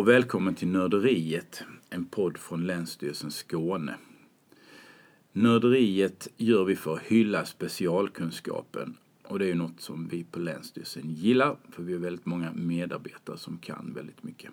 Och 0.00 0.08
välkommen 0.08 0.54
till 0.54 0.68
Nörderiet, 0.68 1.62
en 1.90 2.04
podd 2.04 2.38
från 2.38 2.66
Länsstyrelsen 2.66 3.30
Skåne. 3.30 3.94
Nörderiet 5.32 6.28
gör 6.36 6.64
vi 6.64 6.76
för 6.76 6.94
att 6.94 7.02
hylla 7.02 7.44
specialkunskapen 7.44 8.96
och 9.24 9.38
det 9.38 9.44
är 9.44 9.48
ju 9.48 9.54
något 9.54 9.80
som 9.80 10.08
vi 10.08 10.24
på 10.24 10.38
Länsstyrelsen 10.38 11.10
gillar 11.10 11.56
för 11.70 11.82
vi 11.82 11.92
har 11.92 12.00
väldigt 12.00 12.26
många 12.26 12.52
medarbetare 12.52 13.38
som 13.38 13.58
kan 13.58 13.92
väldigt 13.94 14.22
mycket. 14.22 14.50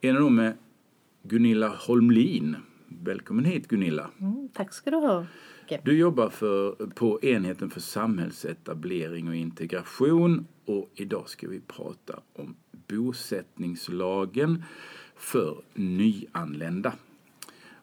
En 0.00 0.16
av 0.16 0.22
dem 0.22 0.38
är 0.38 0.56
Gunilla 1.22 1.68
Holmlin. 1.68 2.56
Välkommen 2.86 3.44
hit 3.44 3.68
Gunilla. 3.68 4.10
Mm, 4.20 4.48
tack 4.52 4.72
ska 4.72 4.90
du 4.90 4.96
ha. 4.96 5.26
Du 5.84 5.98
jobbar 5.98 6.28
för, 6.28 6.72
på 6.86 7.20
enheten 7.22 7.70
för 7.70 7.80
samhällsetablering 7.80 9.28
och 9.28 9.34
integration 9.34 10.46
och 10.64 10.90
idag 10.94 11.28
ska 11.28 11.48
vi 11.48 11.60
prata 11.60 12.20
om 12.32 12.56
bosättningslagen 12.90 14.64
för 15.16 15.62
nyanlända. 15.74 16.92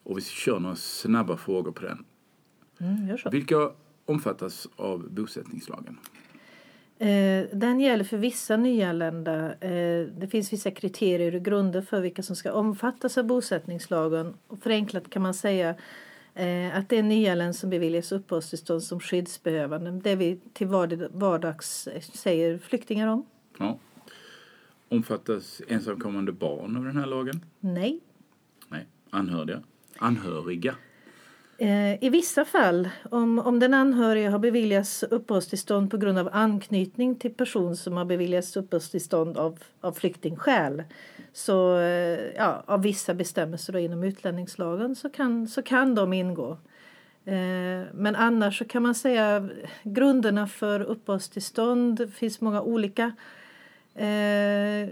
Och 0.02 0.18
vi 0.18 0.22
kör 0.22 0.60
några 0.60 0.76
snabba 0.76 1.36
frågor 1.36 1.72
på 1.72 1.82
den. 1.82 2.04
Mm. 2.80 3.16
Vilka 3.30 3.70
omfattas 4.04 4.68
av 4.76 5.10
bosättningslagen? 5.10 5.98
Eh, 6.98 7.44
den 7.52 7.80
gäller 7.80 8.04
för 8.04 8.16
vissa 8.16 8.56
nyanlända. 8.56 9.54
Eh, 9.54 10.06
det 10.06 10.28
finns 10.30 10.52
vissa 10.52 10.70
kriterier 10.70 11.34
och 11.34 11.42
grunder 11.42 11.82
för 11.82 12.00
vilka 12.00 12.22
som 12.22 12.36
ska 12.36 12.52
omfattas 12.52 13.18
av 13.18 13.24
bosättningslagen. 13.24 14.34
Och 14.46 14.58
förenklat 14.58 15.10
kan 15.10 15.22
man 15.22 15.34
säga 15.34 15.74
eh, 16.34 16.78
att 16.78 16.88
det 16.88 16.98
är 16.98 17.02
nyanländ 17.02 17.56
som 17.56 17.70
beviljas 17.70 18.12
uppehållstillstånd 18.12 18.82
som 18.82 19.00
skyddsbehövande. 19.00 19.90
Det 19.90 20.16
vi 20.16 20.40
till 20.52 20.66
vardags 21.10 21.88
säger 22.14 22.58
flyktingar 22.58 23.08
om. 23.08 23.26
Ja. 23.58 23.78
Omfattas 24.88 25.62
ensamkommande 25.68 26.32
barn 26.32 26.76
av 26.76 26.84
den 26.84 26.96
här 26.96 27.06
lagen? 27.06 27.44
Nej. 27.60 28.00
Nej. 28.68 28.86
Anhöriga? 29.10 29.62
Anhöriga? 29.98 30.74
Eh, 31.58 32.04
I 32.04 32.08
vissa 32.10 32.44
fall, 32.44 32.88
om, 33.10 33.38
om 33.38 33.60
den 33.60 33.74
anhöriga 33.74 34.30
har 34.30 34.38
beviljats 34.38 35.02
uppehållstillstånd 35.02 35.90
på 35.90 35.96
grund 35.96 36.18
av 36.18 36.28
anknytning 36.32 37.14
till 37.14 37.34
person 37.34 37.76
som 37.76 37.96
har 37.96 38.04
beviljats 38.04 38.56
uppehållstillstånd 38.56 39.36
av, 39.36 39.58
av 39.80 39.92
flyktingskäl 39.92 40.82
så, 41.32 41.78
eh, 41.78 42.20
ja, 42.36 42.62
av 42.66 42.82
vissa 42.82 43.14
bestämmelser 43.14 43.72
då 43.72 43.78
inom 43.78 44.04
utlänningslagen 44.04 44.96
så 44.96 45.10
kan, 45.10 45.48
så 45.48 45.62
kan 45.62 45.94
de 45.94 46.12
ingå. 46.12 46.50
Eh, 47.24 47.82
men 47.92 48.16
annars 48.16 48.58
så 48.58 48.64
kan 48.64 48.82
man 48.82 48.94
säga 48.94 49.48
grunderna 49.82 50.46
för 50.46 50.80
uppehållstillstånd 50.80 52.12
finns 52.14 52.40
många 52.40 52.62
olika 52.62 53.12
eh, 53.98 54.88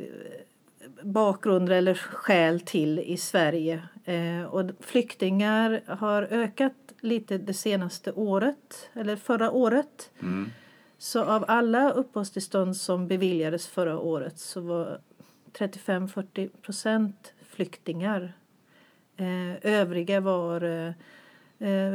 bakgrunder 1.03 1.73
eller 1.73 1.95
skäl 1.95 2.61
till 2.61 2.99
i 2.99 3.17
Sverige. 3.17 3.83
Eh, 4.05 4.45
och 4.45 4.71
flyktingar 4.81 5.83
har 5.87 6.23
ökat 6.23 6.73
lite 7.01 7.39
det 7.39 7.55
senaste 7.55 8.13
året, 8.13 8.91
eller 8.93 9.17
förra 9.17 9.51
året. 9.51 10.11
Mm. 10.23 10.51
Så 10.99 11.25
av 11.25 11.45
alla 11.49 11.91
uppehållstillstånd 11.91 12.77
som 12.77 13.09
beviljades 13.09 13.67
förra 13.67 13.99
året 13.99 14.39
så 14.39 14.61
var 14.61 15.01
35-40 15.53 16.49
procent 16.63 17.33
flyktingar. 17.49 18.33
Eh, 19.17 19.73
övriga 19.73 20.21
var 20.21 20.61
eh, 20.63 20.93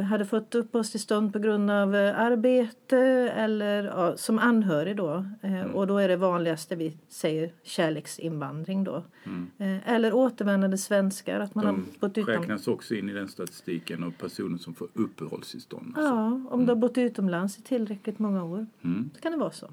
hade 0.08 0.24
fått 0.24 0.54
uppehållstillstånd 0.54 1.32
på 1.32 1.38
grund 1.38 1.70
av 1.70 1.94
eh, 1.96 2.18
arbete 2.20 2.98
eller 3.36 3.84
ja, 3.84 4.16
som 4.16 4.38
anhörig 4.38 4.96
då. 4.96 5.26
Eh, 5.42 5.60
mm. 5.62 5.70
Och 5.74 5.86
då 5.86 5.98
är 5.98 6.08
det 6.08 6.16
vanligaste 6.16 6.76
vi 6.76 6.96
säger 7.08 7.52
kärleksinvandring 7.62 8.84
då. 8.84 9.04
Mm. 9.24 9.50
Eh, 9.58 9.92
eller 9.92 10.14
återvändande 10.14 10.78
svenskar. 10.78 11.40
Att 11.40 11.54
man 11.54 11.64
De 11.66 11.70
har 11.76 11.84
bott 12.00 12.18
utom... 12.18 12.34
räknas 12.34 12.68
också 12.68 12.94
in 12.94 13.08
i 13.08 13.12
den 13.12 13.28
statistiken 13.28 14.02
av 14.04 14.10
personer 14.10 14.58
som 14.58 14.74
får 14.74 14.88
uppehållstillstånd. 14.94 15.92
Ja, 15.96 16.22
om 16.26 16.46
Mm. 16.52 16.66
du 16.66 16.70
har 16.70 16.76
bott 16.76 16.98
utomlands 16.98 17.58
i 17.58 17.62
tillräckligt 17.62 18.18
många 18.18 18.44
år. 18.44 18.66
Mm. 18.84 19.10
Så 19.14 19.20
kan 19.20 19.32
det 19.32 19.38
vara 19.38 19.50
så. 19.50 19.68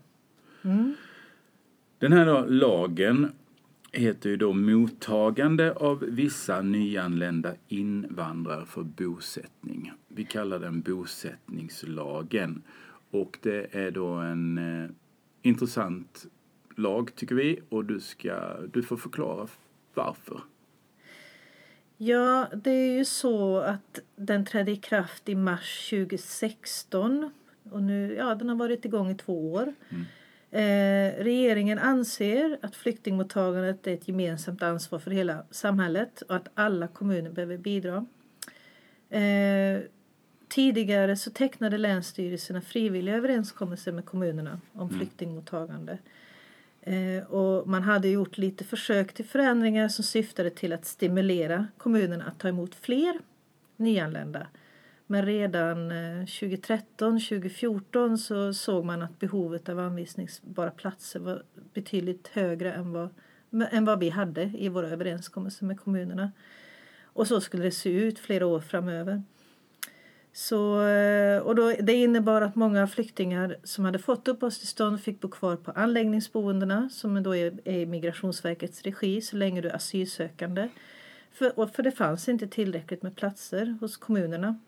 Mm. 0.64 0.94
Den 2.00 2.14
här 2.14 2.26
då, 2.26 2.46
lagen 2.48 3.32
heter 3.92 4.30
ju 4.30 4.38
då 4.38 4.54
mottagande 4.54 5.74
av 5.74 6.00
vissa 6.00 6.62
nyanlända 6.62 7.54
invandrare 7.68 8.66
för 8.66 8.84
bosättning. 8.84 9.92
Vi 10.08 10.24
kallar 10.24 10.60
den 10.60 10.82
bosättningslagen. 10.82 12.64
Och 13.12 13.40
det 13.42 13.76
är 13.76 13.92
då 13.92 14.08
en 14.08 14.58
eh, 14.58 14.90
intressant 15.42 16.26
lag 16.76 17.16
tycker 17.16 17.36
vi 17.36 17.60
och 17.70 17.86
du, 17.86 18.00
ska, 18.00 18.58
du 18.74 18.84
får 18.84 18.98
förklara 18.98 19.48
varför. 19.94 20.42
Ja, 21.98 22.48
det 22.64 22.72
är 22.72 22.98
ju 22.98 23.06
så 23.06 23.58
att 23.58 24.00
den 24.16 24.46
trädde 24.46 24.72
i 24.72 24.76
kraft 24.76 25.30
i 25.30 25.36
mars 25.36 25.90
2016. 25.90 27.32
Och 27.72 27.84
nu, 27.84 28.14
ja, 28.14 28.36
den 28.36 28.50
har 28.50 28.56
varit 28.56 28.86
igång 28.86 29.12
i 29.12 29.16
två 29.16 29.54
år. 29.54 29.74
Mm. 29.90 30.06
Eh, 30.52 31.24
regeringen 31.24 31.80
anser 31.80 32.58
att 32.62 32.76
flyktingmottagandet 32.76 33.88
är 33.88 33.94
ett 33.94 34.08
gemensamt 34.08 34.64
ansvar 34.64 35.00
för 35.00 35.12
hela 35.12 35.44
samhället 35.52 36.22
och 36.22 36.36
att 36.36 36.48
alla 36.54 36.88
kommuner 36.88 37.30
behöver 37.30 37.58
bidra. 37.58 38.06
Eh, 39.10 39.82
tidigare 40.48 41.16
så 41.16 41.32
tecknade 41.32 41.78
länsstyrelserna 41.78 42.62
frivilliga 42.62 43.16
överenskommelser 43.16 43.92
med 43.92 44.06
kommunerna 44.06 44.62
om 44.74 44.90
flyktingmottagande. 44.90 45.98
Eh, 46.82 47.24
och 47.24 47.68
man 47.68 47.84
hade 47.84 48.08
gjort 48.08 48.38
lite 48.38 48.64
försök 48.64 49.14
till 49.14 49.26
förändringar 49.26 49.88
som 49.88 50.04
syftade 50.04 50.50
till 50.50 50.74
att 50.74 50.86
stimulera 50.86 51.68
kommunerna 51.78 52.26
att 52.26 52.40
ta 52.40 52.48
emot 52.48 52.76
fler 52.76 53.20
nyanlända. 53.76 54.48
Men 55.12 55.26
redan 55.26 55.92
eh, 55.92 56.24
2013-2014 56.26 58.18
så 58.18 58.54
såg 58.54 58.86
man 58.86 59.02
att 59.02 59.20
behovet 59.20 59.70
av 59.70 59.80
anvisningsbara 59.80 60.72
platser 60.72 61.20
var 61.20 61.44
betydligt 61.74 62.28
högre 62.28 62.74
än 62.74 62.92
vad, 62.94 63.10
än 63.72 63.86
vad 63.86 64.00
vi 64.00 64.10
hade 64.10 64.44
i 64.44 64.70
våra 64.70 64.90
överenskommelser 64.90 65.66
med 65.66 65.80
kommunerna. 65.80 66.32
Och 67.04 67.28
så 67.28 67.42
skulle 67.42 67.64
det 67.64 67.72
se 67.72 67.90
ut 67.90 68.20
flera 68.20 68.46
år 68.46 68.60
framöver. 68.60 69.24
Så, 70.34 70.82
eh, 70.82 71.42
och 71.42 71.56
då, 71.56 71.74
det 71.80 71.94
innebar 71.94 72.42
att 72.42 72.56
många 72.56 72.88
flyktingar 72.88 73.58
som 73.64 73.86
hade 73.86 74.00
fått 74.00 74.28
uppehållstillstånd 74.28 75.02
fick 75.02 75.22
bo 75.22 75.30
kvar 75.30 75.56
på 75.56 75.72
anläggningsboendena 75.72 76.90
som 76.90 77.24
då 77.24 77.36
är, 77.36 77.60
är 77.66 77.80
i 77.80 77.86
Migrationsverkets 77.86 78.82
regi 78.82 79.22
så 79.22 79.36
länge 79.36 79.62
du 79.62 79.70
är 79.70 79.76
asylsökande. 79.76 80.70
För, 81.32 81.60
och 81.60 81.76
för 81.76 81.84
det 81.84 81.92
fanns 81.92 82.30
inte 82.30 82.48
tillräckligt 82.48 83.04
med 83.04 83.16
platser 83.16 83.78
hos 83.82 83.98
kommunerna. 83.98 84.60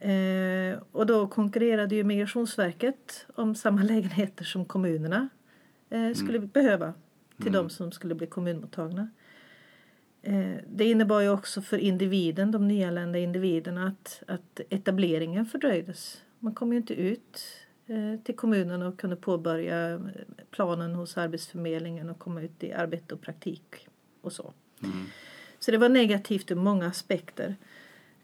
Eh, 0.00 0.78
och 0.92 1.06
då 1.06 1.26
konkurrerade 1.26 1.94
ju 1.94 2.04
Migrationsverket 2.04 3.26
om 3.34 3.54
samma 3.54 3.82
lägenheter 3.92 4.44
som 4.44 4.64
kommunerna 4.64 5.28
eh, 5.90 6.12
skulle 6.12 6.38
behöva 6.38 6.94
till 7.42 7.52
de 7.52 7.70
som 7.70 7.92
skulle 7.92 8.14
bli 8.14 8.26
kommunmottagna. 8.26 9.08
Eh, 10.22 10.54
det 10.66 10.84
innebar 10.84 11.20
ju 11.20 11.28
också 11.28 11.62
för 11.62 11.78
individen, 11.78 12.50
de 12.50 12.68
nyanlända 12.68 13.18
individerna 13.18 13.86
att, 13.86 14.22
att 14.26 14.60
etableringen 14.70 15.46
fördröjdes. 15.46 16.22
Man 16.38 16.54
kom 16.54 16.72
ju 16.72 16.78
inte 16.78 16.94
ut 16.94 17.42
eh, 17.86 18.20
till 18.24 18.36
kommunen 18.36 18.82
och 18.82 19.00
kunde 19.00 19.16
påbörja 19.16 20.00
planen 20.50 20.94
hos 20.94 21.18
Arbetsförmedlingen 21.18 22.10
och 22.10 22.18
komma 22.18 22.42
ut 22.42 22.64
i 22.64 22.72
arbete 22.72 23.14
och 23.14 23.20
praktik 23.20 23.88
och 24.20 24.32
så. 24.32 24.52
Mm. 24.82 25.06
Så 25.58 25.70
det 25.70 25.78
var 25.78 25.88
negativt 25.88 26.50
ur 26.50 26.56
många 26.56 26.86
aspekter. 26.86 27.56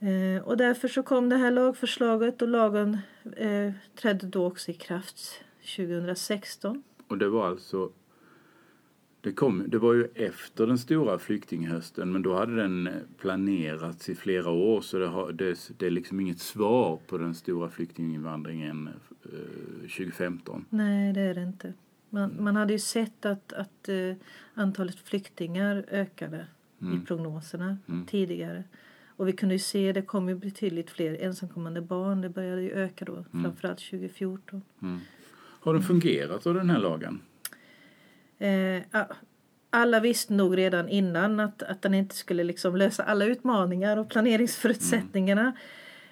Eh, 0.05 0.43
och 0.43 0.57
därför 0.57 0.89
så 0.89 1.03
kom 1.03 1.29
det 1.29 1.37
här 1.37 1.51
lagförslaget 1.51 2.43
och 2.43 2.49
lagen 2.49 2.99
eh, 3.37 3.73
trädde 3.95 4.27
då 4.27 4.47
också 4.47 4.71
i 4.71 4.75
kraft 4.75 5.45
2016. 5.77 6.83
Och 7.09 7.19
det 7.19 7.29
var 7.29 7.49
alltså 7.49 7.91
det, 9.21 9.33
kom, 9.33 9.65
det 9.69 9.79
var 9.79 9.95
ju 9.95 10.09
efter 10.15 10.67
den 10.67 10.79
stora 10.79 11.19
flyktinghösten 11.19 12.13
men 12.13 12.23
då 12.23 12.35
hade 12.35 12.57
den 12.57 12.89
planerats 13.19 14.09
i 14.09 14.15
flera 14.15 14.51
år 14.51 14.81
så 14.81 14.99
det, 14.99 15.07
har, 15.07 15.33
det, 15.33 15.71
det 15.79 15.87
är 15.87 15.91
liksom 15.91 16.21
inget 16.21 16.39
svar 16.41 16.99
på 17.07 17.19
den 17.19 17.35
stora 17.35 17.69
flyktinginvandringen 17.71 18.89
eh, 19.25 19.81
2015. 19.81 20.65
Nej, 20.71 21.13
det 21.13 21.21
är 21.21 21.35
det 21.35 21.43
inte. 21.43 21.73
Man, 22.11 22.37
man 22.41 22.57
hade 22.57 22.73
ju 22.73 22.79
sett 22.79 23.27
att, 23.27 23.53
att 23.53 23.89
eh, 23.89 24.15
antalet 24.55 24.99
flyktingar 24.99 25.85
ökade 25.91 26.47
i 26.81 27.07
prognoserna 27.07 27.79
Mm. 27.87 28.07
tidigare. 28.07 28.65
Och 29.17 29.29
vi 29.29 29.33
kunde 29.33 29.55
ju 29.55 29.59
se 29.59 29.93
det 29.93 30.03
kom 30.03 30.29
ju 30.29 30.35
betydligt 30.35 30.91
fler 30.91 31.23
ensamkommande 31.23 31.81
barn. 31.81 32.21
Det 32.21 32.29
började 32.29 32.63
ju 32.63 32.73
öka 32.73 33.05
då, 33.05 33.25
framförallt 33.43 33.79
2014. 33.79 34.63
Har 35.61 35.75
den 35.75 35.83
fungerat 35.83 36.45
då 36.45 36.53
den 36.53 36.71
här 36.71 36.79
lagen? 36.79 37.21
Eh, 38.39 38.83
alla 39.71 40.01
visste 40.01 40.33
nog 40.33 40.59
redan 40.59 40.89
innan 40.89 41.41
att, 41.41 41.63
att 41.63 41.83
den 41.83 41.95
inte 41.95 42.15
skulle 42.15 42.45
liksom 42.45 42.77
lösa 42.77 43.03
alla 43.03 43.25
utmaningar 43.25 43.97
och 43.97 44.11
planeringsförutsättningarna. 44.11 45.53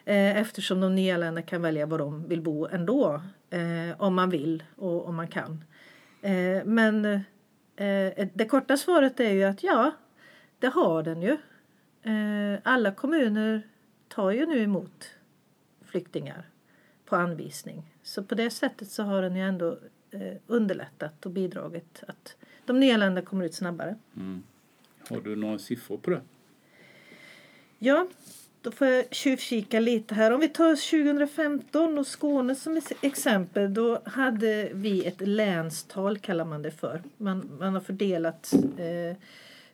Eh, 0.05 0.37
eftersom 0.37 0.81
de 0.81 0.95
nyanlända 0.95 1.43
kan 1.43 1.63
välja 1.63 1.87
var 1.87 1.99
de 1.99 2.29
vill 2.29 2.41
bo 2.41 2.67
ändå. 2.67 3.23
Eh, 3.51 4.01
om 4.01 4.15
man 4.15 4.31
vill 4.31 4.63
och 4.77 5.09
om 5.09 5.17
man 5.17 5.29
kan. 5.29 5.65
Eh, 6.23 6.65
men 6.65 7.23
Eh, 7.77 8.29
det 8.35 8.45
korta 8.49 8.77
svaret 8.77 9.21
är 9.21 9.31
ju 9.31 9.45
att 9.45 9.63
ja, 9.63 9.91
det 10.59 10.67
har 10.67 11.03
den 11.03 11.23
ju. 11.23 11.37
Eh, 12.03 12.61
alla 12.63 12.93
kommuner 12.93 13.63
tar 14.09 14.31
ju 14.31 14.47
nu 14.47 14.63
emot 14.63 15.11
flyktingar 15.85 16.49
på 17.05 17.17
anvisning. 17.17 17.83
Så 18.03 18.23
på 18.23 18.35
det 18.35 18.51
sättet 18.51 18.91
så 18.91 19.03
har 19.03 19.23
den 19.23 19.37
ju 19.37 19.43
ändå 19.43 19.79
eh, 20.11 20.37
underlättat 20.47 21.27
och 21.27 21.33
bidragit 21.33 22.03
att 22.09 22.37
de 22.65 22.81
nyanlända 22.81 23.23
kommer 23.23 23.45
ut 23.45 23.55
snabbare. 23.55 23.97
Mm. 24.17 24.43
Har 25.09 25.21
du 25.21 25.37
några 25.37 25.59
siffror 25.59 25.99
på 25.99 26.11
det? 26.11 26.21
Ja, 27.79 28.09
då 28.63 28.71
får 28.71 28.87
jag 28.87 29.15
tjuvkika 29.15 29.81
lite 29.81 30.15
här. 30.15 30.31
Om 30.31 30.41
vi 30.41 30.49
tar 30.49 30.77
2015 31.05 31.99
och 31.99 32.07
Skåne 32.07 32.55
som 32.55 32.81
exempel. 33.01 33.75
Då 33.75 34.03
hade 34.05 34.71
vi 34.73 35.07
ett 35.07 35.21
länstal 35.21 36.19
kallar 36.19 36.45
man 36.45 36.63
det 36.63 36.71
för. 36.71 37.03
Man, 37.17 37.51
man 37.59 37.75
har 37.75 37.81
fördelat 37.81 38.53
eh, 38.79 39.17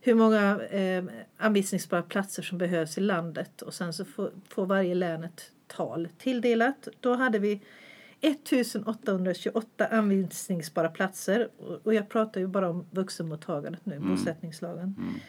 hur 0.09 0.15
många 0.15 0.61
eh, 0.63 1.05
anvisningsbara 1.37 2.03
platser 2.03 2.43
som 2.43 2.59
behövs 2.59 2.99
i 2.99 3.01
landet 3.01 3.63
och 3.63 3.75
sen 3.75 3.93
så 3.93 4.05
får, 4.05 4.31
får 4.49 4.67
varje 4.67 4.95
län 4.95 5.25
ett 5.25 5.53
tal 5.67 6.09
tilldelat. 6.19 6.89
Då 7.01 7.15
hade 7.15 7.39
vi 7.39 7.61
1828 8.21 9.87
anvisningsbara 9.87 10.89
platser 10.89 11.49
och 11.83 11.95
jag 11.95 12.09
pratar 12.09 12.41
ju 12.41 12.47
bara 12.47 12.71
om 12.71 12.87
vuxenmottagandet 12.91 13.87
nu, 13.87 13.97
mm. 13.97 14.09
bosättningslagen. 14.09 15.21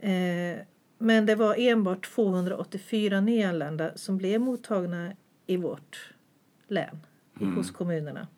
Mm. 0.00 0.56
Eh, 0.58 0.64
men 0.98 1.26
det 1.26 1.34
var 1.34 1.54
enbart 1.58 2.14
284 2.14 3.20
nyanlända 3.20 3.96
som 3.96 4.18
blev 4.18 4.40
mottagna 4.40 5.12
i 5.46 5.56
vårt 5.56 6.14
län, 6.68 7.06
mm. 7.40 7.56
hos 7.56 7.70
kommunerna. 7.70 8.28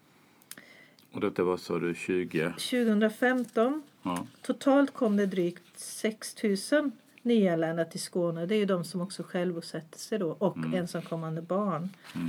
Och 1.12 1.20
detta 1.20 1.44
var 1.44 1.56
sa 1.56 1.78
du 1.78 1.94
20? 1.94 2.48
2015. 2.48 3.82
Ja. 4.08 4.26
Totalt 4.42 4.94
kom 4.94 5.16
det 5.16 5.26
drygt 5.26 5.78
6 5.78 6.36
000 6.72 6.90
nyanlända 7.22 7.84
till 7.84 8.00
Skåne. 8.00 8.46
Det 8.46 8.54
är 8.54 8.58
ju 8.58 8.64
de 8.64 8.84
som 8.84 9.00
också 9.00 9.22
självbosätter 9.22 9.98
sig 9.98 10.18
då 10.18 10.30
och 10.30 10.56
mm. 10.56 10.74
ensamkommande 10.74 11.42
barn. 11.42 11.88
Mm. 12.14 12.28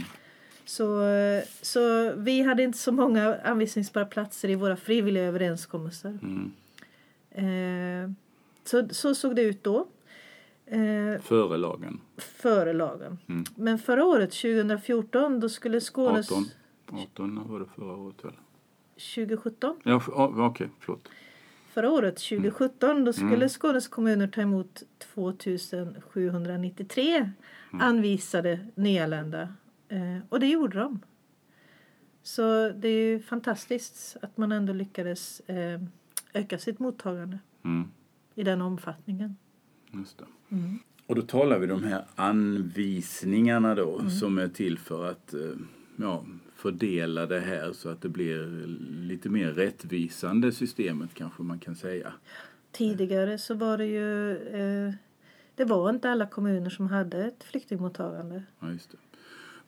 Så, 0.66 1.02
så 1.62 2.14
vi 2.16 2.42
hade 2.42 2.64
inte 2.64 2.78
så 2.78 2.92
många 2.92 3.38
anvisningsbara 3.44 4.06
platser 4.06 4.50
i 4.50 4.56
våra 4.56 4.76
frivilliga 4.76 5.24
överenskommelser. 5.24 6.20
Mm. 6.22 6.52
Eh, 7.31 8.12
så, 8.66 8.88
så 8.92 9.16
såg 9.16 9.36
det 9.36 9.42
ut 9.42 9.64
då. 9.64 9.88
Eh, 10.66 11.22
före 11.22 11.58
lagen? 11.58 12.02
Före 12.18 12.74
lagen. 12.74 13.18
Mm. 13.28 13.44
Men 13.56 13.80
förra 13.80 14.06
året, 14.06 14.31
2014, 14.31 15.40
då 15.40 15.50
skulle 15.50 15.81
Skånes... 15.81 16.31
18, 16.31 16.46
18 16.92 17.50
var 17.50 17.60
det 17.60 17.66
förra 17.76 17.96
året 17.96 18.26
väl? 18.26 18.34
2017? 19.16 19.80
Ja, 19.84 20.02
okej, 20.08 20.46
okay, 20.46 20.68
förlåt. 20.80 21.10
Förra 21.69 21.92
året, 21.92 22.16
2017, 22.16 22.89
mm. 22.92 23.06
då 23.06 23.13
skulle 23.13 23.36
mm. 23.36 23.50
Skånes 23.50 23.88
kommuner 23.88 24.27
ta 24.27 24.42
emot 24.42 24.83
2793 26.13 27.16
mm. 27.16 27.31
anvisade 27.81 28.68
nyanlända. 28.75 29.54
Eh, 29.89 30.18
och 30.30 30.39
det 30.39 30.48
gjorde 30.48 30.80
de. 30.80 31.00
Så 32.24 32.69
det 32.69 32.88
är 32.88 33.12
ju 33.12 33.19
fantastiskt 33.19 34.18
att 34.21 34.38
man 34.38 34.51
ändå 34.51 34.74
lyckades 34.74 35.39
eh, 35.39 35.81
öka 36.33 36.57
sitt 36.57 36.80
mottagande 36.80 37.39
mm. 37.66 37.92
i 38.36 38.44
den 38.44 38.62
omfattningen. 38.62 39.36
Just. 39.92 40.21
Mm. 40.50 40.80
Och 41.06 41.16
då 41.16 41.21
talar 41.21 41.60
vi 41.60 41.68
de 41.68 41.83
här 41.83 42.06
anvisningarna 42.16 43.75
då 43.75 44.00
mm. 44.00 44.10
som 44.10 44.38
är 44.38 44.48
till 44.48 44.77
för 44.80 45.10
att 45.10 45.33
eh, 45.33 45.39
ja, 45.95 46.25
fördela 46.61 47.25
det 47.25 47.39
här 47.39 47.73
så 47.73 47.89
att 47.89 48.01
det 48.01 48.09
blir 48.09 48.67
lite 49.07 49.29
mer 49.29 49.51
rättvisande 49.51 50.51
systemet 50.51 51.09
kanske 51.13 51.44
man 51.44 51.59
kan 51.59 51.75
säga. 51.75 52.13
Tidigare 52.71 53.38
så 53.38 53.53
var 53.53 53.77
det 53.77 53.85
ju 53.85 54.38
eh, 54.38 54.94
det 55.56 55.65
var 55.65 55.89
inte 55.89 56.09
alla 56.09 56.27
kommuner 56.27 56.69
som 56.69 56.88
hade 56.88 57.25
ett 57.25 57.44
flyktingmottagande. 57.44 58.44
Ja, 58.59 58.71
just 58.71 58.91
det. 58.91 58.97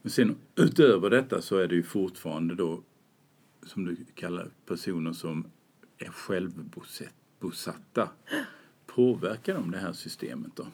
Men 0.01 0.11
sen 0.11 0.35
utöver 0.55 1.09
detta 1.09 1.41
så 1.41 1.57
är 1.57 1.67
det 1.67 1.75
ju 1.75 1.83
fortfarande 1.83 2.55
då 2.55 2.81
som 3.65 3.85
du 3.85 3.97
kallar 4.15 4.49
personer 4.65 5.13
som 5.13 5.45
är 5.97 6.09
självbosatta. 6.09 8.09
Påverkar 8.85 9.53
de 9.53 9.71
det 9.71 9.77
här 9.77 9.93
systemet 9.93 10.51
då? 10.55 10.67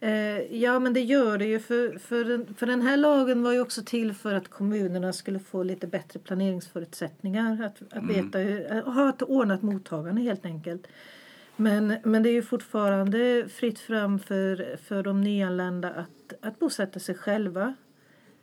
Eh, 0.00 0.56
ja, 0.56 0.78
men 0.78 0.92
det 0.92 1.00
gör 1.00 1.38
det 1.38 1.44
ju. 1.44 1.60
För, 1.60 1.98
för, 1.98 2.24
den, 2.24 2.54
för 2.54 2.66
den 2.66 2.82
här 2.82 2.96
lagen 2.96 3.42
var 3.42 3.52
ju 3.52 3.60
också 3.60 3.82
till 3.82 4.14
för 4.14 4.34
att 4.34 4.48
kommunerna 4.48 5.12
skulle 5.12 5.38
få 5.38 5.62
lite 5.62 5.86
bättre 5.86 6.20
planeringsförutsättningar. 6.20 7.62
Att, 7.64 7.82
att 7.92 8.02
mm. 8.02 8.24
veta 8.24 8.38
hur, 8.38 8.82
ha 8.82 9.08
ett 9.08 9.22
ordnat 9.22 9.62
mottagande 9.62 10.22
helt 10.22 10.44
enkelt. 10.44 10.86
Men, 11.56 11.96
men 12.04 12.22
det 12.22 12.28
är 12.28 12.32
ju 12.32 12.42
fortfarande 12.42 13.48
fritt 13.48 13.78
fram 13.78 14.18
för, 14.18 14.76
för 14.84 15.02
de 15.02 15.20
nyanlända 15.20 15.90
att, 15.90 16.32
att 16.40 16.58
bosätta 16.58 17.00
sig 17.00 17.14
själva. 17.14 17.74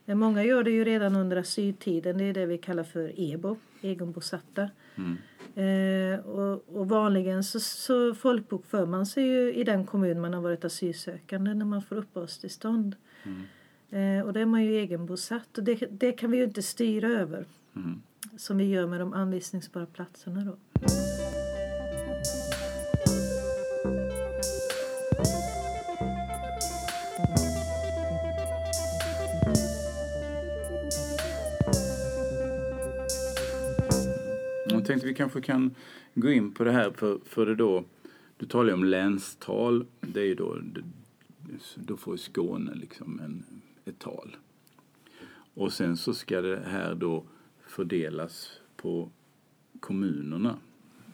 Många 0.06 0.44
gör 0.44 0.64
det 0.64 0.72
ju 0.72 0.84
redan 0.84 1.16
under 1.16 1.38
asyltiden. 1.38 2.18
Det 2.18 2.24
är 2.24 2.34
det 2.34 2.46
vi 2.46 2.58
kallar 2.58 2.84
för 2.84 3.12
EBO, 3.16 3.58
egenbosatta. 3.82 4.70
Mm. 4.96 5.18
Eh, 5.56 6.20
och, 6.68 6.90
vanligen 6.90 7.44
så, 7.44 7.60
så 7.60 8.16
folkbokför 8.16 8.86
man 8.86 9.06
sig 9.06 9.24
ju 9.24 9.54
i 9.54 9.64
den 9.64 9.86
kommun 9.86 10.22
man 10.22 10.34
har 10.34 10.42
varit 10.42 10.66
asylsökande 10.66 11.54
när 11.54 11.66
man 11.66 11.82
får 11.82 11.96
uppehållstillstånd. 11.96 12.96
Mm. 13.24 13.42
Eh, 13.90 14.26
och 14.26 14.34
då 14.34 14.40
är 14.40 14.46
man 14.46 14.64
ju 14.64 14.76
egenbosatt 14.76 15.58
och 15.58 15.64
det, 15.64 15.76
det 15.76 16.12
kan 16.12 16.32
vi 16.32 16.38
ju 16.38 16.44
inte 16.44 16.62
styra 16.62 17.08
över. 17.08 17.46
Mm. 17.76 18.02
Som 18.38 18.58
vi 18.58 18.66
gör 18.66 18.88
med 18.88 19.00
de 19.00 19.14
anvisningsbara 19.14 19.86
platserna 19.86 20.46
då. 20.46 20.58
Tänkte 34.88 35.08
vi 35.08 35.14
kanske 35.14 35.42
kan 35.42 35.76
gå 36.14 36.30
in 36.30 36.52
på 36.52 36.64
det 36.64 36.72
här 36.72 36.92
för, 36.92 37.20
för 37.26 37.46
det 37.46 37.56
då, 37.56 37.84
du 38.38 38.46
talar 38.46 38.70
ju 38.70 38.74
om 38.74 38.84
länstal, 38.84 39.86
det 40.02 40.20
är 40.20 40.26
ju 40.26 40.36
då, 40.36 40.58
då 41.76 41.98
får 41.98 42.18
Skåne 42.18 42.76
liksom 42.76 43.20
en, 43.20 43.44
ett 43.86 44.00
tal. 44.00 44.36
Och 45.54 45.74
sen 45.74 45.98
så 45.98 46.14
ska 46.14 46.42
det 46.42 46.64
här 46.66 46.96
då 46.96 47.24
fördelas 47.68 48.60
på 48.76 49.10
kommunerna. 49.80 50.58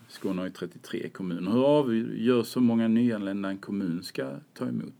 Skåne 0.08 0.42
har 0.42 0.46
ju 0.46 0.53
33 0.53 1.10
kommuner. 1.10 1.51
Hur 1.51 1.65
avgörs 1.65 2.48
så 2.48 2.62
många 2.62 2.88
nyanlända 2.88 3.50
en 3.50 3.58
kommun 3.58 4.03
ska 4.03 4.36
ta 4.53 4.68
emot? 4.68 4.94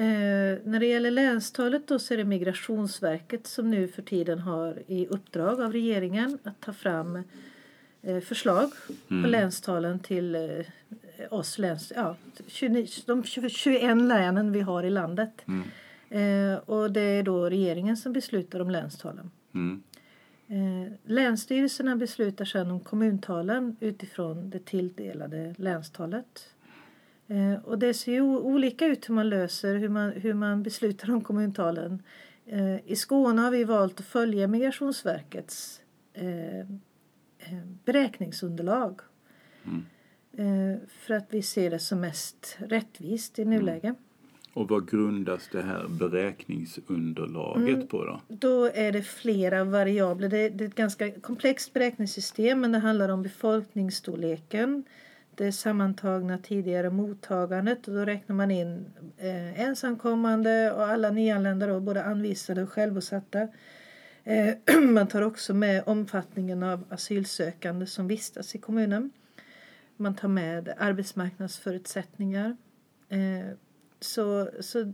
Eh, 0.00 0.58
när 0.64 0.80
det 0.80 0.86
gäller 0.86 1.10
länstalet 1.10 1.88
då 1.88 1.98
så 1.98 2.14
är 2.14 2.18
det 2.18 2.24
Migrationsverket 2.24 3.46
som 3.46 3.70
nu 3.70 3.88
för 3.88 4.02
tiden 4.02 4.38
har 4.38 4.82
i 4.86 5.06
uppdrag 5.06 5.60
av 5.60 5.72
regeringen 5.72 6.38
att 6.42 6.60
ta 6.60 6.72
fram 6.72 7.22
eh, 8.02 8.20
förslag 8.20 8.70
mm. 9.10 9.22
på 9.22 9.28
länstalen 9.28 9.98
till 9.98 10.34
eh, 10.34 10.64
oss 11.30 11.58
läns, 11.58 11.92
ja, 11.96 12.16
20, 12.46 12.86
de 13.06 13.24
21 13.24 13.96
länen 13.96 14.52
vi 14.52 14.60
har 14.60 14.82
i 14.82 14.90
landet. 14.90 15.42
Mm. 15.46 15.62
Eh, 16.10 16.58
och 16.58 16.92
det 16.92 17.00
är 17.00 17.22
då 17.22 17.50
regeringen 17.50 17.96
som 17.96 18.12
beslutar 18.12 18.60
om 18.60 18.70
länstalen. 18.70 19.30
Mm. 19.54 19.82
Eh, 20.48 20.92
länsstyrelserna 21.04 21.96
beslutar 21.96 22.44
sedan 22.44 22.70
om 22.70 22.80
kommuntalen 22.80 23.76
utifrån 23.80 24.50
det 24.50 24.64
tilldelade 24.64 25.54
länstalet. 25.58 26.54
Eh, 27.30 27.54
och 27.64 27.78
det 27.78 27.94
ser 27.94 28.12
ju 28.12 28.20
olika 28.22 28.86
ut 28.86 29.08
hur 29.08 29.14
man 29.14 29.28
löser, 29.28 29.74
hur 29.74 29.88
man, 29.88 30.10
hur 30.10 30.34
man 30.34 30.62
beslutar 30.62 31.10
om 31.10 31.20
kommuntalen. 31.20 32.02
Eh, 32.46 32.90
I 32.90 32.96
Skåne 32.96 33.42
har 33.42 33.50
vi 33.50 33.64
valt 33.64 34.00
att 34.00 34.06
följa 34.06 34.46
Migrationsverkets 34.46 35.80
eh, 36.12 36.66
beräkningsunderlag. 37.84 39.00
Mm. 39.64 39.84
För 40.88 41.14
att 41.14 41.26
vi 41.30 41.42
ser 41.42 41.70
det 41.70 41.78
som 41.78 42.00
mest 42.00 42.56
rättvist 42.58 43.38
i 43.38 43.44
nuläget. 43.44 43.84
Mm. 43.84 43.96
Och 44.52 44.68
vad 44.68 44.90
grundas 44.90 45.48
det 45.52 45.62
här 45.62 45.86
beräkningsunderlaget 45.88 47.74
mm, 47.74 47.86
på 47.86 48.04
då? 48.04 48.20
Då 48.28 48.64
är 48.64 48.92
det 48.92 49.02
flera 49.02 49.64
variabler. 49.64 50.28
Det 50.28 50.38
är, 50.38 50.50
det 50.50 50.64
är 50.64 50.68
ett 50.68 50.74
ganska 50.74 51.10
komplext 51.20 51.72
beräkningssystem 51.72 52.60
men 52.60 52.72
det 52.72 52.78
handlar 52.78 53.08
om 53.08 53.22
befolkningsstorleken, 53.22 54.84
det 55.34 55.52
sammantagna 55.52 56.38
tidigare 56.38 56.90
mottagandet 56.90 57.88
och 57.88 57.94
då 57.94 58.04
räknar 58.04 58.36
man 58.36 58.50
in 58.50 58.92
eh, 59.18 59.60
ensamkommande 59.60 60.72
och 60.72 60.86
alla 60.86 61.10
nyanlända 61.10 61.66
då, 61.66 61.80
både 61.80 62.04
anvisade 62.04 62.62
och 62.62 62.72
självbosatta. 62.72 63.48
Eh, 64.24 64.54
man 64.82 65.06
tar 65.06 65.22
också 65.22 65.54
med 65.54 65.82
omfattningen 65.86 66.62
av 66.62 66.84
asylsökande 66.90 67.86
som 67.86 68.08
vistas 68.08 68.54
i 68.54 68.58
kommunen. 68.58 69.10
Man 69.96 70.14
tar 70.14 70.28
med 70.28 70.74
arbetsmarknadsförutsättningar. 70.78 72.56
Eh, 73.08 73.56
så, 74.00 74.50
så 74.60 74.92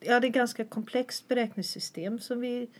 ja, 0.00 0.20
det 0.20 0.26
är 0.26 0.28
ett 0.28 0.34
ganska 0.34 0.64
komplext 0.64 1.28
beräkningssystem 1.28 2.18
som 2.18 2.40
vi 2.40 2.70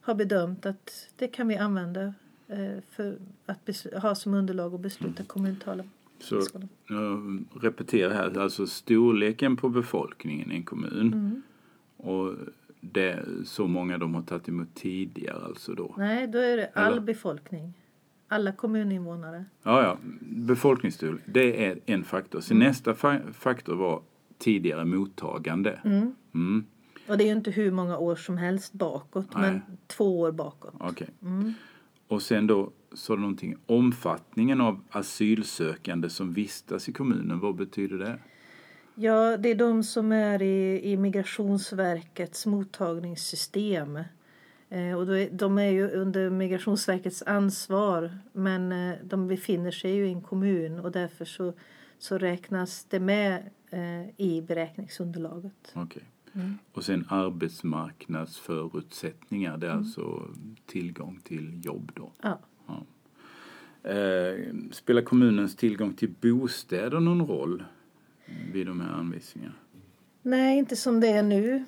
har 0.00 0.14
bedömt 0.14 0.66
att 0.66 1.08
det 1.16 1.28
kan 1.28 1.48
vi 1.48 1.56
använda 1.56 2.14
eh, 2.48 2.80
för 2.90 3.18
att 3.46 3.68
ha 4.02 4.14
som 4.14 4.34
underlag 4.34 4.74
och 4.74 4.80
besluta 4.80 5.24
kommuntalen. 5.24 5.90
Så 6.20 6.40
jag 6.88 7.44
repeterar 7.60 8.14
här, 8.14 8.38
alltså 8.38 8.66
storleken 8.66 9.56
på 9.56 9.68
befolkningen 9.68 10.52
i 10.52 10.54
en 10.54 10.62
kommun 10.62 11.12
Mm. 11.12 11.42
och 11.96 12.34
det 12.80 13.24
så 13.44 13.66
många 13.66 13.98
de 13.98 14.14
har 14.14 14.22
tagit 14.22 14.48
emot 14.48 14.68
tidigare 14.74 15.44
alltså 15.44 15.74
då. 15.74 15.94
Nej, 15.98 16.26
då 16.28 16.38
är 16.38 16.56
det 16.56 16.70
all 16.74 16.92
Eller? 16.92 17.00
befolkning. 17.00 17.72
Alla 18.28 18.52
kommuninvånare. 18.52 19.44
Ja, 19.62 19.82
ja, 19.82 19.98
befolkningsstorlek, 20.20 21.20
det 21.26 21.64
är 21.66 21.78
en 21.86 22.04
faktor. 22.04 22.40
Så 22.40 22.54
nästa 22.54 22.92
fa- 22.92 23.32
faktor 23.32 23.76
var 23.76 24.02
tidigare 24.38 24.84
mottagande. 24.84 25.80
Mm. 25.84 26.14
Mm, 26.34 26.64
Och 27.08 27.18
det 27.18 27.24
är 27.24 27.26
ju 27.26 27.32
inte 27.32 27.50
hur 27.50 27.70
många 27.70 27.98
år 27.98 28.16
som 28.16 28.36
helst 28.36 28.72
bakåt, 28.72 29.26
Nej. 29.34 29.42
men 29.52 29.60
två 29.86 30.20
år 30.20 30.32
bakåt. 30.32 30.74
okej. 30.80 31.08
Mm. 31.22 31.52
Och 32.08 32.22
sen 32.22 32.46
då 32.46 32.70
sa 32.92 33.14
du 33.14 33.20
någonting, 33.20 33.56
omfattningen 33.66 34.60
av 34.60 34.80
asylsökande 34.90 36.08
som 36.08 36.32
vistas 36.32 36.88
i 36.88 36.92
kommunen, 36.92 37.40
vad 37.40 37.54
betyder 37.54 37.98
det? 37.98 38.18
Ja, 38.94 39.36
det 39.36 39.48
är 39.48 39.54
de 39.54 39.82
som 39.82 40.12
är 40.12 40.42
i, 40.42 40.92
i 40.92 40.96
Migrationsverkets 40.96 42.46
mottagningssystem. 42.46 43.96
Eh, 44.68 44.94
och 44.94 45.18
är, 45.18 45.30
de 45.30 45.58
är 45.58 45.70
ju 45.70 45.90
under 45.90 46.30
Migrationsverkets 46.30 47.22
ansvar 47.22 48.18
men 48.32 48.72
eh, 48.72 48.94
de 49.04 49.28
befinner 49.28 49.70
sig 49.70 49.94
ju 49.94 50.06
i 50.06 50.12
en 50.12 50.22
kommun 50.22 50.78
och 50.78 50.92
därför 50.92 51.24
så, 51.24 51.52
så 51.98 52.18
räknas 52.18 52.84
det 52.84 53.00
med 53.00 53.50
eh, 53.70 54.08
i 54.16 54.44
beräkningsunderlaget. 54.48 55.72
Okej. 55.74 56.02
Mm. 56.32 56.58
Och 56.72 56.84
sen 56.84 57.06
arbetsmarknadsförutsättningar, 57.08 59.56
det 59.56 59.66
är 59.66 59.70
alltså 59.70 60.22
tillgång 60.66 61.20
till 61.24 61.60
jobb 61.64 61.92
då. 61.94 62.12
Ja. 62.22 62.38
Eh, 63.82 64.54
spelar 64.72 65.02
kommunens 65.02 65.56
tillgång 65.56 65.94
till 65.94 66.14
bostäder 66.20 67.00
någon 67.00 67.26
roll 67.26 67.64
vid 68.52 68.66
de 68.66 68.80
här 68.80 68.92
anvisningarna? 68.92 69.54
Nej, 70.22 70.58
inte 70.58 70.76
som 70.76 71.00
det 71.00 71.08
är 71.08 71.22
nu. 71.22 71.64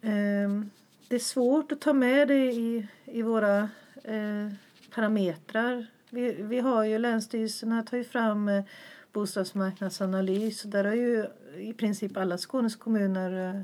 Eh, 0.00 0.62
det 1.08 1.14
är 1.14 1.18
svårt 1.18 1.72
att 1.72 1.80
ta 1.80 1.92
med 1.92 2.28
det 2.28 2.52
i, 2.52 2.86
i 3.04 3.22
våra 3.22 3.58
eh, 4.04 4.52
parametrar. 4.94 5.86
Vi, 6.10 6.32
vi 6.42 6.60
har 6.60 6.84
ju 6.84 6.98
Länsstyrelserna 6.98 7.82
tar 7.82 7.96
ju 7.96 8.04
fram 8.04 8.48
eh, 8.48 8.64
bostadsmarknadsanalys. 9.12 10.62
Där 10.62 10.84
har 10.84 10.94
ju 10.94 11.26
i 11.58 11.72
princip 11.72 12.16
alla 12.16 12.38
Skånes 12.38 12.76
kommuner 12.76 13.56
eh, 13.56 13.62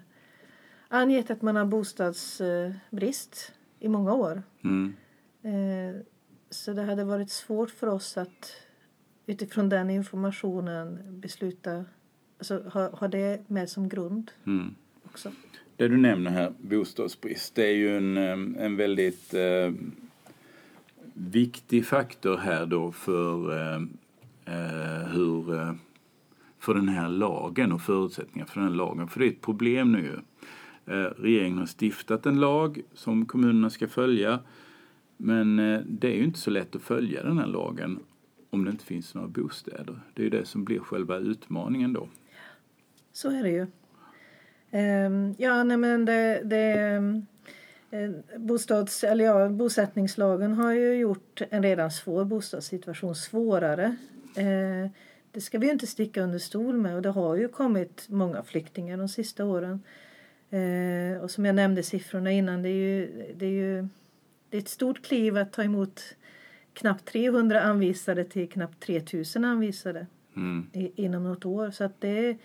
angett 0.89 1.31
att 1.31 1.43
man 1.43 1.57
har 1.57 1.65
bostadsbrist 1.65 3.53
i 3.81 3.89
många 3.89 4.13
år. 4.13 4.43
Mm. 4.65 4.95
Så 6.55 6.73
det 6.73 6.83
hade 6.83 7.05
varit 7.05 7.31
svårt 7.31 7.71
för 7.71 7.87
oss 7.87 8.17
att 8.17 8.57
utifrån 9.27 9.69
den 9.69 9.91
informationen 9.91 10.99
besluta, 11.21 11.85
alltså 12.39 12.63
ha, 12.73 12.91
ha 12.91 13.09
det 13.09 13.51
med 13.51 13.71
som 13.71 13.89
grund 13.89 14.31
Mm. 14.47 14.75
också. 15.05 15.33
Det 15.77 15.89
du 15.89 15.97
nämner 15.97 16.31
här, 16.31 16.53
bostadsbrist, 16.59 17.55
det 17.55 17.67
är 17.67 17.75
ju 17.75 17.97
en, 17.97 18.17
en 18.57 18.77
väldigt 18.77 19.35
eh, 19.35 19.73
viktig 21.13 21.87
faktor 21.87 22.37
här 22.37 22.67
då 22.67 22.93
för 22.93 23.59
eh, 24.45 25.09
hur 25.13 25.55
eh, 25.55 25.73
för 26.59 26.75
den 26.75 26.89
här 26.89 27.09
lagen 27.09 27.73
och 27.73 27.83
förutsättningar 27.83 28.47
för 28.47 28.61
den 28.61 28.69
här 28.69 28.77
lagen. 28.77 29.09
För 29.09 29.21
det 29.21 29.27
är 29.27 29.31
ett 29.31 29.41
problem 29.41 29.93
nu. 29.93 30.21
Eh, 30.87 31.11
regeringen 31.23 31.59
har 31.59 31.69
stiftat 31.81 32.27
en 32.27 32.41
lag 32.41 32.81
som 32.95 33.27
kommunerna 33.27 33.71
ska 33.71 33.89
följa. 33.89 34.39
Men 35.17 35.59
eh, 35.59 35.81
det 35.87 36.09
är 36.09 36.17
ju 36.17 36.25
inte 36.25 36.39
så 36.39 36.51
lätt 36.51 36.77
att 36.77 36.83
följa 36.83 37.23
den 37.23 37.39
här 37.39 37.47
lagen 37.47 38.01
om 38.51 38.65
det 38.65 38.71
inte 38.71 38.85
finns 38.85 39.15
några 39.15 39.29
bostäder. 39.29 40.01
Det 40.15 40.23
är 40.23 40.25
ju 40.25 40.31
det 40.31 40.47
som 40.47 40.65
blir 40.65 40.79
själva 40.79 41.17
utmaningen 41.17 41.93
då. 41.93 42.09
Så 43.13 43.31
är 43.31 43.43
det 43.43 43.51
ju. 43.51 43.67
Ehm, 44.71 45.35
ja, 45.39 45.65
nej 45.65 45.77
men 45.77 46.05
det, 46.05 46.41
det 46.45 46.73
eh, 47.91 48.11
bostads, 48.39 49.05
eller 49.05 49.25
ja, 49.25 49.49
bosättningslagen 49.49 50.53
har 50.53 50.73
ju 50.73 50.95
gjort 50.95 51.43
en 51.51 51.63
redan 51.63 51.91
svår 51.91 52.25
bostadssituation 52.25 53.15
svårare. 53.15 53.97
Ehm, 54.37 54.89
det 55.31 55.41
ska 55.41 55.59
vi 55.59 55.67
ju 55.67 55.73
inte 55.73 55.87
sticka 55.87 56.23
under 56.23 56.39
stol 56.39 56.77
med 56.77 56.97
och 56.97 57.03
det 57.03 57.11
har 57.11 57.37
ju 57.37 57.49
kommit 57.49 58.07
många 58.09 58.43
flyktingar 58.43 58.97
de 58.97 59.09
sista 59.09 59.45
åren. 59.45 59.83
Ehm, 60.51 61.21
och 61.21 61.31
som 61.31 61.45
jag 61.45 61.55
nämnde 61.55 61.83
siffrorna 61.83 62.33
innan, 62.33 62.63
det 62.63 62.69
är 62.69 62.73
ju, 62.73 63.25
det 63.37 63.47
är 63.47 63.51
ju 63.51 63.89
det 64.55 64.59
är 64.59 64.63
ett 64.63 64.69
stort 64.69 65.03
kliv 65.03 65.37
att 65.37 65.53
ta 65.53 65.63
emot 65.63 66.17
knappt 66.73 67.05
300 67.05 67.61
anvisade 67.63 68.25
till 68.25 68.49
knappt 68.49 68.81
3000 68.81 69.45
anvisade 69.45 70.07
Mm. 70.35 70.67
i, 70.73 71.05
inom 71.05 71.25
något 71.25 71.45
år. 71.45 71.71
Så 71.71 71.85
att 71.85 72.01
det, 72.01 72.39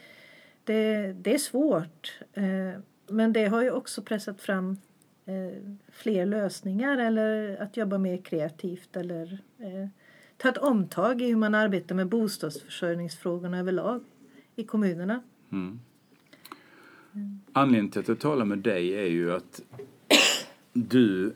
det, 0.63 1.13
det 1.13 1.33
är 1.33 1.37
svårt. 1.37 2.19
Eh, 2.33 2.79
men 3.07 3.33
det 3.33 3.45
har 3.45 3.61
ju 3.61 3.71
också 3.71 4.01
pressat 4.01 4.41
fram 4.41 4.77
eh, 5.25 5.73
fler 5.91 6.25
lösningar 6.25 6.97
eller 6.97 7.57
att 7.61 7.77
jobba 7.77 7.97
mer 7.97 8.17
kreativt 8.17 8.95
eller 8.95 9.39
eh, 9.57 9.87
ta 10.37 10.49
ett 10.49 10.57
omtag 10.57 11.21
i 11.21 11.27
hur 11.27 11.35
man 11.35 11.55
arbetar 11.55 11.95
med 11.95 12.07
bostadsförsörjningsfrågorna 12.07 13.59
överlag 13.59 14.03
i 14.55 14.63
kommunerna. 14.63 15.23
Mm. 15.51 15.79
Anledningen 17.53 17.91
till 17.91 18.01
att 18.01 18.07
jag 18.07 18.19
talar 18.19 18.45
med 18.45 18.57
dig 18.59 18.93
är 18.93 19.09
ju 19.09 19.33
att 19.33 19.61
du 20.73 21.33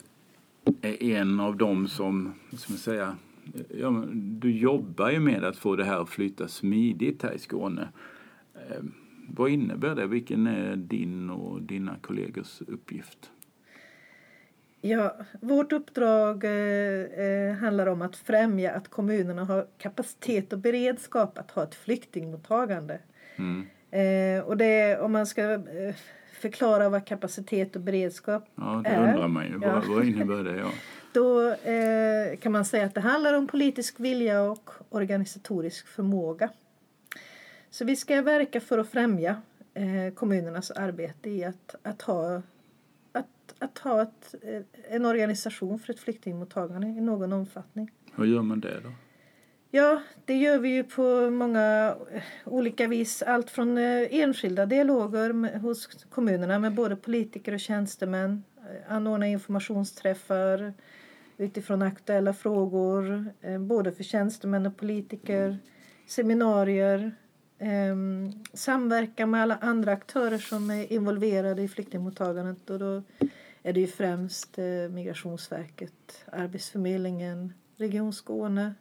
är 0.81 1.03
en 1.03 1.39
av 1.39 1.57
dem 1.57 1.87
som, 1.87 2.33
man 2.49 2.77
säga, 2.77 3.15
ja, 3.69 4.03
du 4.13 4.51
jobbar 4.51 5.09
ju 5.09 5.19
med 5.19 5.43
att 5.43 5.57
få 5.57 5.75
det 5.75 5.83
här 5.83 6.01
att 6.01 6.09
flytta 6.09 6.47
smidigt 6.47 7.23
här 7.23 7.31
i 7.31 7.39
Skåne. 7.39 7.87
Eh, 8.55 8.83
vad 9.27 9.49
innebär 9.49 9.95
det? 9.95 10.07
Vilken 10.07 10.47
är 10.47 10.75
din 10.75 11.29
och 11.29 11.61
dina 11.61 11.95
kollegors 12.01 12.61
uppgift? 12.67 13.29
Ja, 14.81 15.17
vårt 15.41 15.73
uppdrag 15.73 16.43
eh, 16.43 16.51
eh, 16.51 17.55
handlar 17.55 17.87
om 17.87 18.01
att 18.01 18.15
främja 18.15 18.71
att 18.71 18.87
kommunerna 18.87 19.45
har 19.45 19.67
kapacitet 19.77 20.53
och 20.53 20.59
beredskap 20.59 21.37
att 21.37 21.51
ha 21.51 21.63
ett 21.63 21.75
flyktingmottagande. 21.75 22.99
Mm. 23.35 23.65
Eh, 23.91 24.45
och 24.45 24.57
det, 24.57 24.99
om 24.99 25.11
man 25.11 25.27
ska 25.27 25.53
eh, 25.53 25.95
förklara 26.43 26.89
vad 26.89 27.05
kapacitet 27.05 27.75
och 27.75 27.81
beredskap 27.81 28.43
Ja, 28.55 28.81
det 28.83 28.89
är, 28.89 29.13
undrar 29.13 29.27
man 29.27 29.45
ju. 29.45 29.59
Ja. 29.61 29.73
Vad, 29.73 29.85
vad 29.85 30.05
innebär 30.05 30.43
det? 30.43 30.57
Ja. 30.57 30.71
då 31.13 31.51
eh, 31.51 32.37
kan 32.37 32.51
man 32.51 32.65
säga 32.65 32.85
att 32.85 32.95
det 32.95 33.01
handlar 33.01 33.33
om 33.33 33.47
politisk 33.47 33.99
vilja 33.99 34.41
och 34.41 34.69
organisatorisk 34.89 35.87
förmåga. 35.87 36.49
Så 37.69 37.85
vi 37.85 37.95
ska 37.95 38.21
verka 38.21 38.61
för 38.61 38.77
att 38.77 38.89
främja 38.89 39.41
eh, 39.73 40.13
kommunernas 40.13 40.71
arbete 40.71 41.29
i 41.29 41.43
att, 41.43 41.75
att 41.83 42.01
ha, 42.01 42.41
att, 43.11 43.55
att 43.59 43.77
ha 43.77 44.01
ett, 44.01 44.35
eh, 44.41 44.61
en 44.89 45.05
organisation 45.05 45.79
för 45.79 45.93
ett 45.93 45.99
flyktingmottagande 45.99 46.87
i 46.87 47.01
någon 47.01 47.33
omfattning. 47.33 47.91
Hur 48.15 48.25
gör 48.25 48.41
man 48.41 48.59
det 48.59 48.79
då? 48.83 48.91
Ja, 49.75 50.01
det 50.25 50.37
gör 50.37 50.59
vi 50.59 50.69
ju 50.69 50.83
på 50.83 51.29
många 51.29 51.95
eh, 52.11 52.23
olika 52.45 52.87
vis. 52.87 53.21
Allt 53.21 53.49
från 53.49 53.77
eh, 53.77 54.07
enskilda 54.11 54.65
dialoger 54.65 55.59
hos 55.59 55.87
kommunerna 56.09 56.59
med 56.59 56.73
både 56.73 56.95
politiker 56.95 57.53
och 57.53 57.59
tjänstemän. 57.59 58.43
Eh, 58.57 58.93
anordna 58.93 59.27
informationsträffar 59.27 60.73
utifrån 61.37 61.81
aktuella 61.81 62.33
frågor, 62.33 63.25
både 63.59 63.91
för 63.91 64.03
tjänstemän 64.03 64.65
och 64.65 64.77
politiker. 64.77 65.57
Seminarier. 66.07 67.15
Ehm, 67.59 68.31
Samverka 68.53 69.25
med 69.25 69.41
alla 69.41 69.57
andra 69.61 69.91
aktörer 69.91 70.37
som 70.37 70.69
är 70.69 70.93
involverade 70.93 71.61
i 71.61 71.67
flyktingmottagandet. 71.67 72.69
Och 72.69 72.79
då 72.79 73.03
är 73.63 73.73
det 73.73 73.79
ju 73.79 73.87
främst 73.87 74.57
Migrationsverket, 74.91 76.25
Arbetsförmedlingen, 76.31 77.53
Region 77.77 78.13
Skåne, 78.13 78.73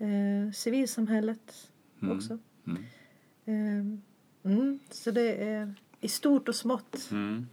eh, 0.00 0.52
civilsamhället 0.52 1.70
Mm. 2.02 2.16
också. 2.16 2.38
Mm. 2.66 2.82
Eh, 3.44 4.52
mm, 4.52 4.78
så 4.90 5.10
det 5.10 5.34
är 5.34 5.74
i 6.00 6.08
stort 6.08 6.48
och 6.48 6.54
smått. 6.54 7.08
Mm. 7.12 7.46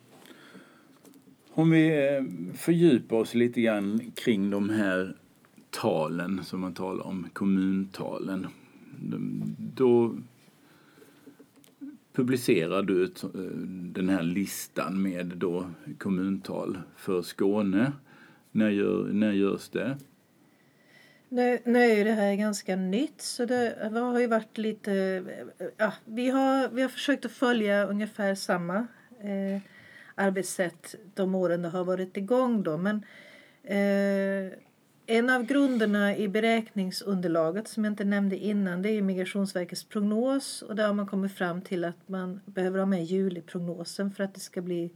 Om 1.49 1.69
vi 1.71 2.07
eh, 2.07 2.23
fördjupar 2.55 3.17
oss 3.17 3.33
lite 3.33 3.61
grann 3.61 4.11
kring 4.15 4.49
de 4.49 4.69
här 4.69 5.15
talen 5.69 6.43
som 6.43 6.59
man 6.61 6.73
talar 6.73 7.07
om, 7.07 7.27
kommuntalen. 7.33 8.47
Då 9.75 10.15
publicerar 12.13 12.83
du 12.83 13.03
eh, 13.03 13.09
den 13.93 14.09
här 14.09 14.23
listan 14.23 15.01
med 15.01 15.27
då 15.27 15.69
kommuntal 15.97 16.77
för 16.95 17.21
Skåne. 17.21 17.91
När, 18.51 18.69
gör, 18.69 19.09
när 19.13 19.31
görs 19.31 19.69
det? 19.69 19.97
Nu, 21.29 21.59
nu 21.65 21.79
är 21.79 21.95
ju 21.95 22.03
det 22.03 22.11
här 22.11 22.35
ganska 22.35 22.75
nytt 22.75 23.21
så 23.21 23.45
det 23.45 23.89
har 23.93 24.19
ju 24.19 24.27
varit 24.27 24.57
lite... 24.57 25.23
Ja, 25.77 25.93
vi, 26.05 26.29
har, 26.29 26.69
vi 26.69 26.81
har 26.81 26.89
försökt 26.89 27.25
att 27.25 27.31
följa 27.31 27.85
ungefär 27.85 28.35
samma 28.35 28.87
eh, 29.19 29.61
arbetssätt 30.15 30.95
de 31.13 31.35
åren 31.35 31.61
det 31.61 31.69
har 31.69 31.83
varit 31.83 32.17
igång 32.17 32.63
då. 32.63 32.77
Men 32.77 33.05
eh, 33.63 34.53
en 35.09 35.29
av 35.29 35.43
grunderna 35.43 36.17
i 36.17 36.27
beräkningsunderlaget 36.27 37.67
som 37.67 37.83
jag 37.83 37.91
inte 37.91 38.03
nämnde 38.03 38.37
innan 38.37 38.81
det 38.81 38.89
är 38.89 39.01
Migrationsverkets 39.01 39.83
prognos 39.83 40.61
och 40.61 40.75
där 40.75 40.87
har 40.87 40.93
man 40.93 41.07
kommit 41.07 41.33
fram 41.33 41.61
till 41.61 41.85
att 41.85 42.09
man 42.09 42.41
behöver 42.45 42.79
ha 42.79 42.85
med 42.85 43.05
juliprognosen 43.05 44.11
för 44.11 44.23
att 44.23 44.33
det 44.33 44.39
ska 44.39 44.61
bli 44.61 44.91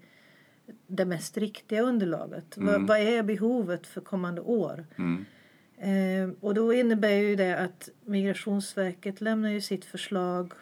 det 0.88 1.06
mest 1.06 1.38
riktiga 1.38 1.82
underlaget. 1.82 2.58
Mm. 2.58 2.68
Vad, 2.68 2.88
vad 2.88 3.00
är 3.00 3.24
behovet 3.24 3.88
för 3.88 4.02
kommande 4.02 4.42
år? 4.42 4.86
Mm. 4.98 5.26
Eh, 5.82 6.30
och 6.40 6.54
då 6.54 6.74
innebär 6.74 7.10
ju 7.10 7.36
det 7.36 7.60
att 7.60 7.90
Migrationsverket 8.06 9.22
lämnar 9.22 9.50
ju 9.50 9.62
sitt 9.62 9.86
förslag 9.86 10.54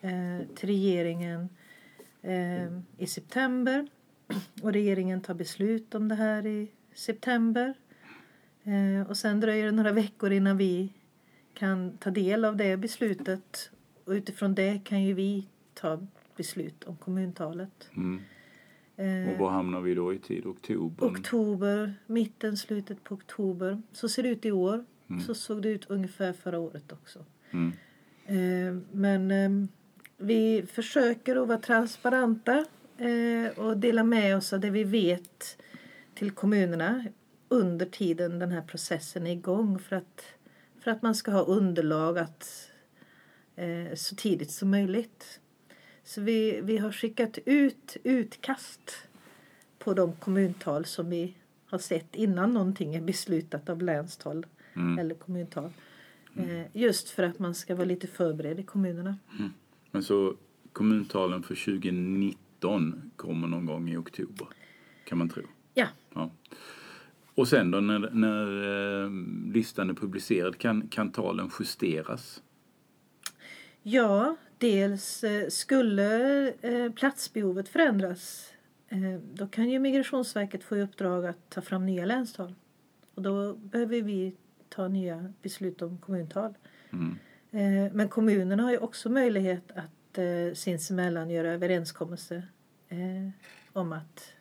eh, 0.00 0.46
till 0.54 0.68
regeringen 0.68 1.48
eh, 2.22 2.78
i 2.98 3.06
september 3.06 3.86
och 4.62 4.72
regeringen 4.72 5.20
tar 5.20 5.34
beslut 5.34 5.94
om 5.94 6.08
det 6.08 6.14
här 6.14 6.46
i 6.46 6.70
september. 6.94 7.74
Eh, 8.64 9.10
och 9.10 9.16
sen 9.16 9.40
dröjer 9.40 9.64
det 9.64 9.72
några 9.72 9.92
veckor 9.92 10.32
innan 10.32 10.56
vi 10.56 10.92
kan 11.54 11.98
ta 11.98 12.10
del 12.10 12.44
av 12.44 12.56
det 12.56 12.76
beslutet 12.76 13.70
och 14.04 14.10
utifrån 14.10 14.54
det 14.54 14.80
kan 14.84 15.02
ju 15.02 15.14
vi 15.14 15.48
ta 15.74 16.06
beslut 16.36 16.84
om 16.84 16.96
kommuntalet. 16.96 17.88
Mm. 17.96 18.20
Eh, 18.96 19.32
Och 19.32 19.38
var 19.38 19.50
hamnar 19.50 19.80
vi 19.80 19.94
då 19.94 20.14
i 20.14 20.18
tid? 20.18 20.46
Oktober? 20.46 21.06
oktober, 21.06 21.94
mitten, 22.06 22.56
slutet 22.56 23.04
på 23.04 23.14
oktober. 23.14 23.82
Så 23.92 24.08
ser 24.08 24.22
det 24.22 24.28
ut 24.28 24.44
i 24.44 24.52
år. 24.52 24.84
Så 25.26 25.34
såg 25.34 25.62
det 25.62 25.68
ut 25.68 25.90
ungefär 25.90 26.32
förra 26.32 26.58
året 26.58 26.92
också. 26.92 27.24
Mm. 27.50 27.72
Eh, 28.26 28.82
men 28.92 29.30
eh, 29.30 29.68
vi 30.16 30.66
försöker 30.72 31.36
att 31.36 31.48
vara 31.48 31.58
transparenta 31.58 32.64
eh, 32.98 33.58
och 33.58 33.76
dela 33.76 34.04
med 34.04 34.36
oss 34.36 34.52
av 34.52 34.60
det 34.60 34.70
vi 34.70 34.84
vet 34.84 35.62
till 36.14 36.30
kommunerna 36.30 37.04
under 37.48 37.86
tiden 37.86 38.38
den 38.38 38.50
här 38.50 38.62
processen 38.62 39.26
är 39.26 39.32
igång 39.32 39.78
för 39.78 39.96
att, 39.96 40.24
för 40.80 40.90
att 40.90 41.02
man 41.02 41.14
ska 41.14 41.30
ha 41.30 41.40
underlag 41.42 42.18
att, 42.18 42.70
så 43.94 44.16
tidigt 44.16 44.50
som 44.50 44.70
möjligt. 44.70 45.40
Så 46.04 46.20
vi, 46.20 46.60
vi 46.62 46.78
har 46.78 46.92
skickat 46.92 47.38
ut 47.46 47.96
utkast 48.04 48.96
på 49.78 49.94
de 49.94 50.12
kommuntal 50.12 50.84
som 50.84 51.10
vi 51.10 51.34
har 51.66 51.78
sett 51.78 52.14
innan 52.14 52.52
någonting 52.52 52.94
är 52.94 53.00
beslutat 53.00 53.68
av 53.68 53.82
länstal 53.82 54.46
Mm. 54.76 54.98
eller 54.98 55.14
kommuntal. 55.14 55.70
Eh, 56.36 56.62
just 56.72 57.10
för 57.10 57.22
att 57.22 57.38
man 57.38 57.54
ska 57.54 57.74
vara 57.74 57.84
lite 57.84 58.06
förberedd 58.06 58.60
i 58.60 58.62
kommunerna. 58.62 59.16
Men 59.90 60.02
så 60.02 60.34
kommuntalen 60.72 61.42
för 61.42 61.54
2019 61.54 63.10
kommer 63.16 63.48
någon 63.48 63.66
gång 63.66 63.90
i 63.90 63.96
oktober, 63.96 64.46
kan 65.04 65.18
man 65.18 65.28
tro. 65.28 65.42
Ja, 65.74 65.86
Ja. 66.14 66.30
Och 67.34 67.48
sen 67.48 67.70
då 67.70 67.80
när, 67.80 67.98
när 68.10 68.46
eh, 69.04 69.10
listan 69.52 69.90
är 69.90 69.94
publicerad, 69.94 70.58
kan, 70.58 70.88
kan 70.88 71.12
talen 71.12 71.50
justeras? 71.60 72.42
ja 73.82 74.36
dels 74.64 75.24
eh, 75.24 75.48
skulle 75.48 76.48
eh, 76.48 76.92
platsbehovet 76.92 77.68
förändras 77.68 78.52
eh, 78.88 79.20
då 79.32 79.46
kan 79.46 79.70
ju 79.70 79.78
Migrationsverket 79.78 80.64
få 80.64 80.76
i 80.76 80.82
uppdrag 80.82 81.26
att 81.26 81.50
ta 81.50 81.60
fram 81.60 81.86
nya 81.86 82.04
länstal. 82.04 82.54
Och 83.14 83.22
då 83.22 83.54
behöver 83.54 84.02
vi 84.02 84.36
ta 84.68 84.88
nya 84.88 85.32
beslut 85.42 85.82
om 85.82 85.98
kommuntal. 85.98 86.54
Mm. 86.92 87.18
Men 87.92 88.08
kommunerna 88.08 88.62
har 88.62 88.70
ju 88.70 88.78
också 88.78 89.10
möjlighet 89.10 89.70
att 89.70 90.18
sinsemellan 90.58 91.30
göra 91.30 91.52
överenskommelser 91.52 92.48
om 93.72 93.92
att 93.92 94.32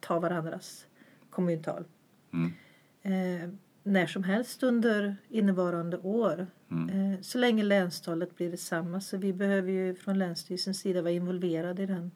ta 0.00 0.18
varandras 0.18 0.86
kommuntal. 1.30 1.84
Mm. 2.32 3.58
När 3.82 4.06
som 4.06 4.24
helst 4.24 4.62
under 4.62 5.16
innevarande 5.28 5.98
år. 5.98 6.46
Mm. 6.70 7.12
Eh, 7.12 7.20
så 7.20 7.38
länge 7.38 7.62
länstalet 7.62 8.36
blir 8.36 8.50
detsamma. 8.50 9.00
Så 9.00 9.16
vi 9.16 9.32
behöver 9.32 9.72
ju 9.72 9.94
från 9.94 10.18
Länsstyrelsens 10.18 10.80
sida 10.80 11.02
vara 11.02 11.12
involverade 11.12 11.82
i 11.82 11.86
den 11.86 12.10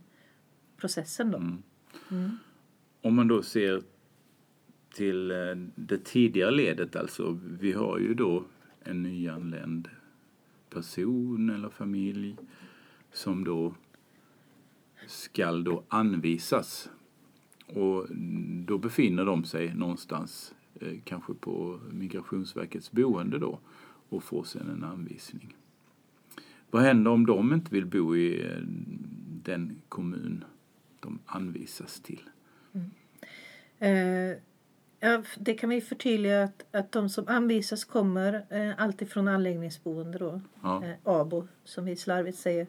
processen 0.77 1.31
då. 1.31 1.39
Mm. 1.39 1.63
Mm. 2.11 2.39
Om 3.01 3.15
man 3.15 3.29
då 3.29 3.43
ser 3.43 3.83
till 4.95 5.31
eh, 5.31 5.37
det 5.75 6.05
tidigare 6.05 6.51
ledet, 6.51 6.97
alltså 6.97 7.39
vi 7.61 7.73
har 7.73 7.99
ju 7.99 8.15
då 8.15 8.45
en 8.85 9.03
nyanländ 9.03 9.89
person 10.71 11.51
eller 11.51 11.69
familj 11.69 12.37
som 13.13 13.45
då 13.45 13.75
skall 15.07 15.65
då 15.65 15.85
anvisas. 15.89 16.91
Och 17.67 18.07
då 18.67 18.79
befinner 18.79 19.25
de 19.25 19.45
sig 19.45 19.75
någonstans, 19.75 20.55
kanske 21.05 21.35
på 21.35 21.81
Migrationsverkets 21.91 22.93
boende 22.93 23.39
då, 23.39 23.59
och 24.09 24.25
får 24.25 24.45
sedan 24.45 24.71
en 24.71 24.85
anvisning. 24.85 25.57
Vad 26.71 26.83
händer 26.83 27.11
om 27.11 27.27
de 27.27 27.53
inte 27.53 27.75
vill 27.75 27.87
bo 27.87 28.17
i 28.17 28.45
eh, 28.45 28.59
den 29.43 29.83
kommun 29.89 30.45
de 31.01 31.19
anvisas 31.27 32.01
till? 32.01 32.23
Eh, 33.79 34.39
ja, 35.01 35.23
det 35.39 35.55
kan 35.55 35.71
vi 35.71 35.81
förtydliga 35.81 36.43
att, 36.43 36.65
att 36.71 36.93
de 36.93 37.09
som 37.09 37.29
anvisas 37.29 37.85
kommer 37.85 38.45
eh, 38.51 38.83
alltid 38.83 39.11
från 39.11 39.29
anläggningsboende 39.29 40.19
då. 40.19 40.41
Ja. 40.63 40.85
Eh, 40.85 40.95
ABO 41.05 41.49
som 41.65 41.85
vi 41.85 41.97
slarvigt 41.97 42.39
säger. 42.39 42.67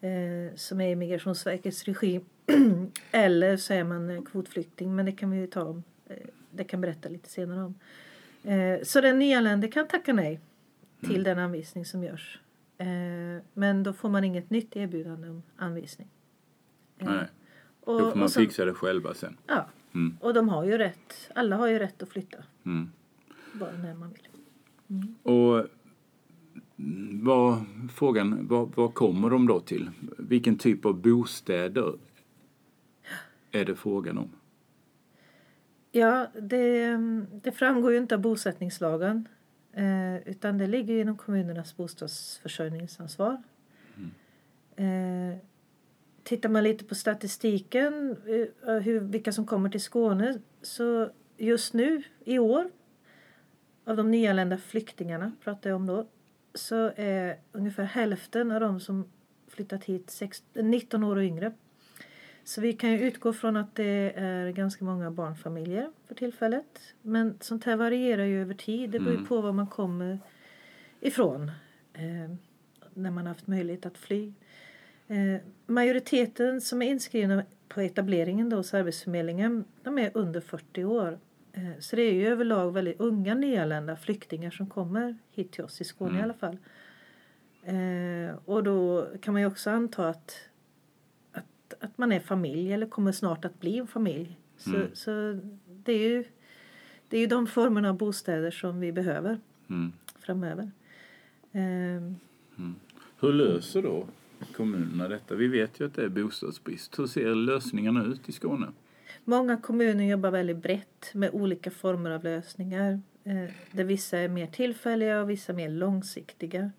Eh, 0.00 0.54
som 0.54 0.80
är 0.80 0.88
i 0.88 0.96
Migrationsverkets 0.96 1.84
regi. 1.84 2.20
Eller 3.10 3.56
så 3.56 3.74
är 3.74 3.84
man 3.84 4.10
eh, 4.10 4.22
kvotflykting 4.22 4.96
men 4.96 5.06
det 5.06 5.12
kan 5.12 5.30
vi 5.30 5.38
ju 5.38 5.46
ta 5.46 5.62
om. 5.62 5.82
Det 6.58 6.64
kan 6.64 6.80
berätta 6.80 7.08
lite 7.08 7.28
senare 7.30 7.64
om. 7.64 7.74
Eh, 8.50 8.82
så 8.82 9.00
den 9.00 9.18
nyanlände 9.18 9.68
kan 9.68 9.88
tacka 9.88 10.12
nej 10.12 10.40
till 11.00 11.22
den 11.24 11.38
anvisning 11.38 11.84
som 11.84 12.04
görs. 12.04 12.38
Eh, 12.78 12.86
men 13.54 13.82
då 13.82 13.92
får 13.92 14.08
man 14.08 14.24
inget 14.24 14.50
nytt 14.50 14.76
erbjudande 14.76 15.28
om 15.28 15.42
anvisning. 15.56 16.08
Eh, 16.98 17.06
Nej, 17.06 17.26
och, 17.80 17.98
då 18.00 18.10
får 18.10 18.18
man 18.18 18.28
sen- 18.30 18.42
fixa 18.42 18.64
det 18.64 18.74
själva 18.74 19.14
sen. 19.14 19.36
Ja, 19.46 19.66
Mm. 19.94 20.16
och 20.20 20.34
de 20.34 20.48
har 20.48 20.64
ju 20.64 20.78
rätt. 20.78 21.30
Alla 21.34 21.56
har 21.56 21.66
ju 21.66 21.78
rätt 21.78 22.02
att 22.02 22.08
flytta. 22.08 22.38
Mm. 22.66 22.90
Bara 23.52 23.72
när 23.72 23.94
man 23.94 24.10
vill. 24.12 24.28
Och 25.22 25.66
mm, 26.78 27.24
vad, 27.24 27.64
frågan, 27.94 28.46
vad, 28.48 28.72
vad 28.76 28.94
kommer 28.94 29.30
de 29.30 29.46
då 29.46 29.60
till? 29.60 29.90
Vilken 30.18 30.58
typ 30.58 30.84
av 30.84 30.94
bostäder 31.02 31.94
är 33.50 33.64
det 33.64 33.74
frågan 33.74 34.18
om? 34.18 34.30
Ja, 35.90 36.26
det, 36.40 36.96
det 37.42 37.52
framgår 37.52 37.92
ju 37.92 37.98
inte 37.98 38.14
av 38.14 38.20
bosättningslagen. 38.20 39.28
Eh, 39.72 40.16
utan 40.28 40.58
det 40.58 40.66
ligger 40.66 41.00
inom 41.00 41.16
kommunernas 41.16 41.76
bostadsförsörjningsansvar. 41.76 43.42
Mm. 44.76 45.38
tittar 46.22 46.48
man 46.48 46.64
lite 46.64 46.84
på 46.84 46.94
statistiken, 46.94 48.16
eh, 48.66 48.74
hur, 48.74 49.00
vilka 49.00 49.32
som 49.32 49.46
kommer 49.46 49.70
till 49.70 49.80
Skåne, 49.80 50.38
så 50.62 51.10
just 51.36 51.74
nu 51.74 52.02
i 52.24 52.38
år, 52.38 52.70
av 53.84 53.96
de 53.96 54.10
nyanlända 54.10 54.58
flyktingarna 54.58 55.32
pratar 55.44 55.70
jag 55.70 55.76
om 55.76 55.86
då, 55.86 56.06
så 56.54 56.92
är 56.96 57.38
ungefär 57.52 57.84
hälften 57.84 58.50
av 58.50 58.60
de 58.60 58.80
som 58.80 59.10
flyttat 59.48 59.84
hit 59.84 60.20
19 60.54 61.04
år 61.04 61.16
och 61.16 61.22
yngre. 61.22 61.52
Så 62.48 62.60
vi 62.60 62.72
kan 62.72 62.90
ju 62.92 62.98
utgå 63.00 63.32
från 63.32 63.56
att 63.56 63.74
det 63.74 64.12
är 64.16 64.50
ganska 64.50 64.84
många 64.84 65.10
barnfamiljer 65.10 65.90
för 66.06 66.14
tillfället. 66.14 66.94
Men 67.02 67.36
sånt 67.40 67.64
här 67.64 67.76
varierar 67.76 68.24
ju 68.24 68.42
över 68.42 68.54
tid. 68.54 68.90
Det 68.90 68.98
beror 68.98 69.10
ju 69.12 69.16
Mm. 69.16 69.28
på 69.28 69.40
var 69.40 69.52
man 69.52 69.66
kommer 69.66 70.18
ifrån 71.00 71.50
eh, 71.94 72.30
när 72.94 73.10
man 73.10 73.16
har 73.26 73.28
haft 73.34 73.46
möjlighet 73.46 73.86
att 73.86 73.98
fly. 73.98 74.32
Eh, 75.08 75.40
majoriteten 75.66 76.60
som 76.60 76.82
är 76.82 76.86
inskrivna 76.86 77.44
på 77.68 77.80
etableringen 77.80 78.48
då 78.48 78.56
hos 78.56 78.74
Arbetsförmedlingen, 78.74 79.64
de 79.82 79.98
är 79.98 80.10
under 80.14 80.40
40 80.40 80.84
år. 80.84 81.18
Eh, 81.52 81.78
så 81.80 81.96
det 81.96 82.02
är 82.02 82.12
ju 82.12 82.28
överlag 82.28 82.72
väldigt 82.72 83.00
unga 83.00 83.34
nyanlända 83.34 83.96
flyktingar 83.96 84.50
som 84.50 84.66
kommer 84.66 85.16
hit 85.30 85.52
till 85.52 85.64
oss 85.64 85.80
i 85.80 85.84
Skåne 85.84 86.10
Mm. 86.10 86.20
i 86.20 86.24
alla 86.24 86.34
fall. 86.34 86.58
Eh, 87.64 88.36
och 88.44 88.64
då 88.64 89.06
kan 89.20 89.32
man 89.34 89.40
ju 89.42 89.46
också 89.48 89.70
anta 89.70 90.08
att, 90.08 90.34
att, 91.80 91.98
man 91.98 92.12
är 92.12 92.20
familj 92.20 92.72
eller 92.72 92.86
kommer 92.86 93.12
snart 93.12 93.44
att 93.44 93.60
bli 93.60 93.78
en 93.78 93.86
familj. 93.86 94.38
Så, 94.56 94.70
Mm. 94.74 94.88
så 94.94 95.40
det, 95.66 95.92
är 95.92 96.08
ju, 96.08 96.24
det 97.08 97.16
är 97.16 97.20
ju 97.20 97.26
de 97.26 97.46
formerna 97.46 97.88
av 97.88 97.96
bostäder 97.96 98.50
som 98.50 98.80
vi 98.80 98.92
behöver 98.92 99.38
Mm. 99.70 99.92
framöver. 100.18 100.70
Eh, 101.52 102.12
Hur 103.20 103.32
löser 103.32 103.82
då 103.82 104.06
kommunerna 104.56 105.08
detta? 105.08 105.34
Vi 105.34 105.48
vet 105.48 105.80
ju 105.80 105.86
att 105.86 105.94
det 105.94 106.04
är 106.04 106.08
bostadsbrist. 106.08 106.98
Hur 106.98 107.06
ser 107.06 107.34
lösningarna 107.34 108.04
ut 108.04 108.28
i 108.28 108.32
Skåne? 108.32 108.66
Många 109.24 109.56
kommuner 109.56 110.04
jobbar 110.04 110.30
väldigt 110.30 110.56
brett 110.56 111.10
med 111.14 111.30
olika 111.32 111.70
former 111.70 112.10
av 112.10 112.24
lösningar. 112.24 113.00
Eh, 113.24 113.44
där 113.72 113.84
vissa 113.84 114.18
är 114.18 114.28
mer 114.28 114.46
tillfälliga 114.46 115.20
och 115.22 115.30
vissa 115.30 115.52
mer 115.52 115.68
långsiktiga. 115.68 116.70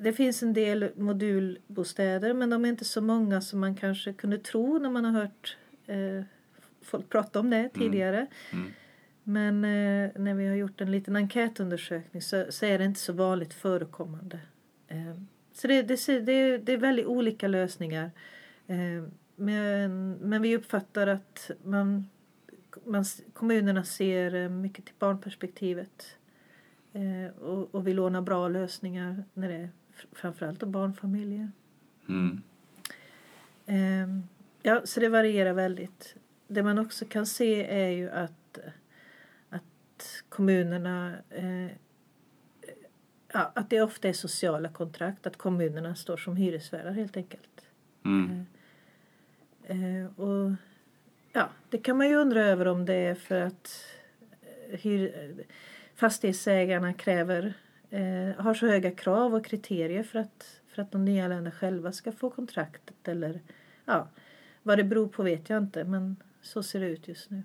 Det 0.00 0.12
finns 0.12 0.42
en 0.42 0.52
del 0.52 0.90
modulbostäder 0.96 2.34
men 2.34 2.50
de 2.50 2.64
är 2.64 2.68
inte 2.68 2.84
så 2.84 3.00
många 3.00 3.40
som 3.40 3.60
man 3.60 3.74
kanske 3.74 4.12
kunde 4.12 4.38
tro 4.38 4.78
när 4.78 4.90
man 4.90 5.04
har 5.04 5.12
hört 5.12 5.56
eh, 5.86 6.24
folk 6.82 7.08
prata 7.08 7.40
om 7.40 7.50
det 7.50 7.68
tidigare. 7.68 8.26
Mm. 8.52 8.72
Men 9.22 9.64
eh, 9.64 10.10
när 10.20 10.34
vi 10.34 10.48
har 10.48 10.54
gjort 10.54 10.80
en 10.80 10.90
liten 10.90 11.16
enkätundersökning 11.16 12.22
så, 12.22 12.44
så 12.50 12.66
är 12.66 12.78
det 12.78 12.84
inte 12.84 13.00
så 13.00 13.12
vanligt 13.12 13.54
förekommande. 13.54 14.40
Eh, 14.88 15.14
så 15.52 15.66
det, 15.66 15.82
det, 15.82 16.20
det, 16.20 16.58
det 16.58 16.72
är 16.72 16.76
väldigt 16.76 17.06
olika 17.06 17.48
lösningar. 17.48 18.10
Eh, 18.66 19.04
men, 19.36 20.12
men 20.12 20.42
vi 20.42 20.56
uppfattar 20.56 21.06
att 21.06 21.50
man, 21.64 22.10
man, 22.84 23.04
kommunerna 23.32 23.84
ser 23.84 24.34
eh, 24.34 24.48
mycket 24.48 24.84
till 24.84 24.94
barnperspektivet 24.98 26.16
eh, 26.92 27.42
och, 27.42 27.74
och 27.74 27.86
vill 27.86 27.96
låna 27.96 28.22
bra 28.22 28.48
lösningar 28.48 29.24
när 29.34 29.48
det 29.48 29.68
framförallt 30.12 30.62
barnfamiljer. 30.62 31.50
Mm. 32.08 32.42
Eh, 33.66 34.24
ja, 34.62 34.80
så 34.84 35.00
det 35.00 35.08
varierar 35.08 35.52
väldigt. 35.52 36.14
Det 36.46 36.62
man 36.62 36.78
också 36.78 37.04
kan 37.04 37.26
se 37.26 37.64
är 37.64 37.88
ju 37.88 38.10
att, 38.10 38.58
att 39.50 40.22
kommunerna 40.28 41.14
eh, 41.30 41.76
ja, 43.32 43.52
att 43.54 43.70
det 43.70 43.80
ofta 43.80 44.08
är 44.08 44.12
sociala 44.12 44.68
kontrakt, 44.68 45.26
att 45.26 45.36
kommunerna 45.36 45.94
står 45.94 46.16
som 46.16 46.36
hyresvärdar 46.36 46.90
helt 46.90 47.16
enkelt. 47.16 47.66
Mm. 48.04 48.46
Eh, 49.64 49.96
eh, 49.96 50.20
och 50.20 50.52
ja, 51.32 51.48
det 51.70 51.78
kan 51.78 51.96
man 51.96 52.08
ju 52.08 52.16
undra 52.16 52.44
över 52.44 52.68
om 52.68 52.84
det 52.84 52.94
är 52.94 53.14
för 53.14 53.40
att 53.40 53.84
eh, 54.42 54.78
hyr, 54.78 55.32
fastighetsägarna 55.94 56.92
kräver, 56.92 57.54
eh, 57.90 58.42
har 58.44 58.54
så 58.54 58.66
höga 58.66 58.90
krav 58.90 59.34
och 59.34 59.44
kriterier 59.44 60.02
för 60.02 60.18
att, 60.18 60.60
för 60.68 60.82
att 60.82 60.92
de 60.92 61.04
nyanlända 61.04 61.50
själva 61.50 61.92
ska 61.92 62.12
få 62.12 62.30
kontraktet 62.30 63.08
eller 63.08 63.40
ja, 63.84 64.08
vad 64.62 64.78
det 64.78 64.84
beror 64.84 65.08
på 65.08 65.22
vet 65.22 65.50
jag 65.50 65.62
inte 65.62 65.84
men 65.84 66.16
så 66.42 66.62
ser 66.62 66.80
det 66.80 66.86
ut 66.86 67.08
just 67.08 67.30
nu. 67.30 67.42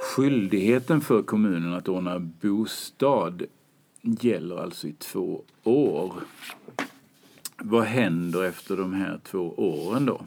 Skyldigheten 0.00 1.00
för 1.00 1.22
kommunen 1.22 1.74
att 1.74 1.88
ordna 1.88 2.18
bostad 2.18 3.42
gäller 4.04 4.56
alltså 4.56 4.86
i 4.86 4.92
två 4.92 5.44
år. 5.64 6.14
Vad 7.56 7.84
händer 7.84 8.44
efter 8.44 8.76
de 8.76 8.92
här 8.92 9.20
två 9.24 9.54
åren 9.56 10.06
då? 10.06 10.26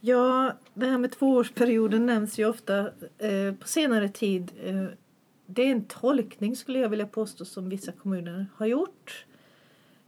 Ja, 0.00 0.52
det 0.74 0.86
här 0.86 0.98
med 0.98 1.12
tvåårsperioden 1.12 2.06
nämns 2.06 2.38
ju 2.38 2.48
ofta 2.48 2.78
eh, 3.18 3.54
på 3.60 3.68
senare 3.68 4.08
tid. 4.08 4.52
Eh, 4.64 4.84
det 5.46 5.62
är 5.62 5.70
en 5.70 5.84
tolkning 5.84 6.56
skulle 6.56 6.78
jag 6.78 6.88
vilja 6.88 7.06
påstå 7.06 7.44
som 7.44 7.68
vissa 7.68 7.92
kommuner 7.92 8.46
har 8.54 8.66
gjort. 8.66 9.24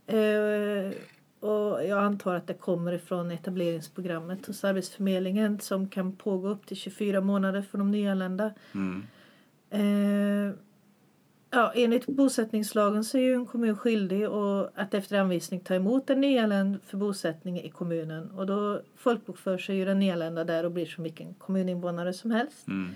Eh, 0.07 0.93
och 1.41 1.87
jag 1.87 1.99
antar 1.99 2.35
att 2.35 2.47
det 2.47 2.55
kommer 2.55 2.93
ifrån 2.93 3.31
etableringsprogrammet 3.31 4.47
hos 4.47 4.65
Arbetsförmedlingen 4.65 5.61
som 5.61 5.89
kan 5.89 6.17
pågå 6.17 6.49
upp 6.49 6.67
till 6.67 6.77
24 6.77 7.21
månader 7.21 7.63
för 7.63 7.79
de 7.79 7.91
nyanlända. 7.91 8.53
Mm. 8.75 9.07
Ja, 11.53 11.73
enligt 11.75 12.07
bosättningslagen 12.07 13.05
så 13.05 13.19
är 13.19 13.23
ju 13.23 13.35
en 13.35 13.47
kommun 13.47 13.77
skyldig 13.77 14.25
att 14.75 14.95
efter 14.95 15.19
anvisning 15.19 15.61
ta 15.61 15.75
emot 15.75 16.11
en 16.11 16.21
nyanländ 16.21 16.79
för 16.87 16.97
bosättning 16.97 17.61
i 17.61 17.71
kommunen. 17.71 18.31
Och 18.31 18.47
då 18.47 18.83
folkbokför 18.97 19.59
sig 19.59 19.77
ju 19.77 19.85
den 19.85 19.99
nyanlända 19.99 20.45
där 20.45 20.65
och 20.65 20.71
blir 20.71 20.87
som 20.87 21.05
vilken 21.05 21.35
kommuninvånare 21.35 22.13
som 22.13 22.31
helst. 22.31 22.69
Mm. 22.69 22.95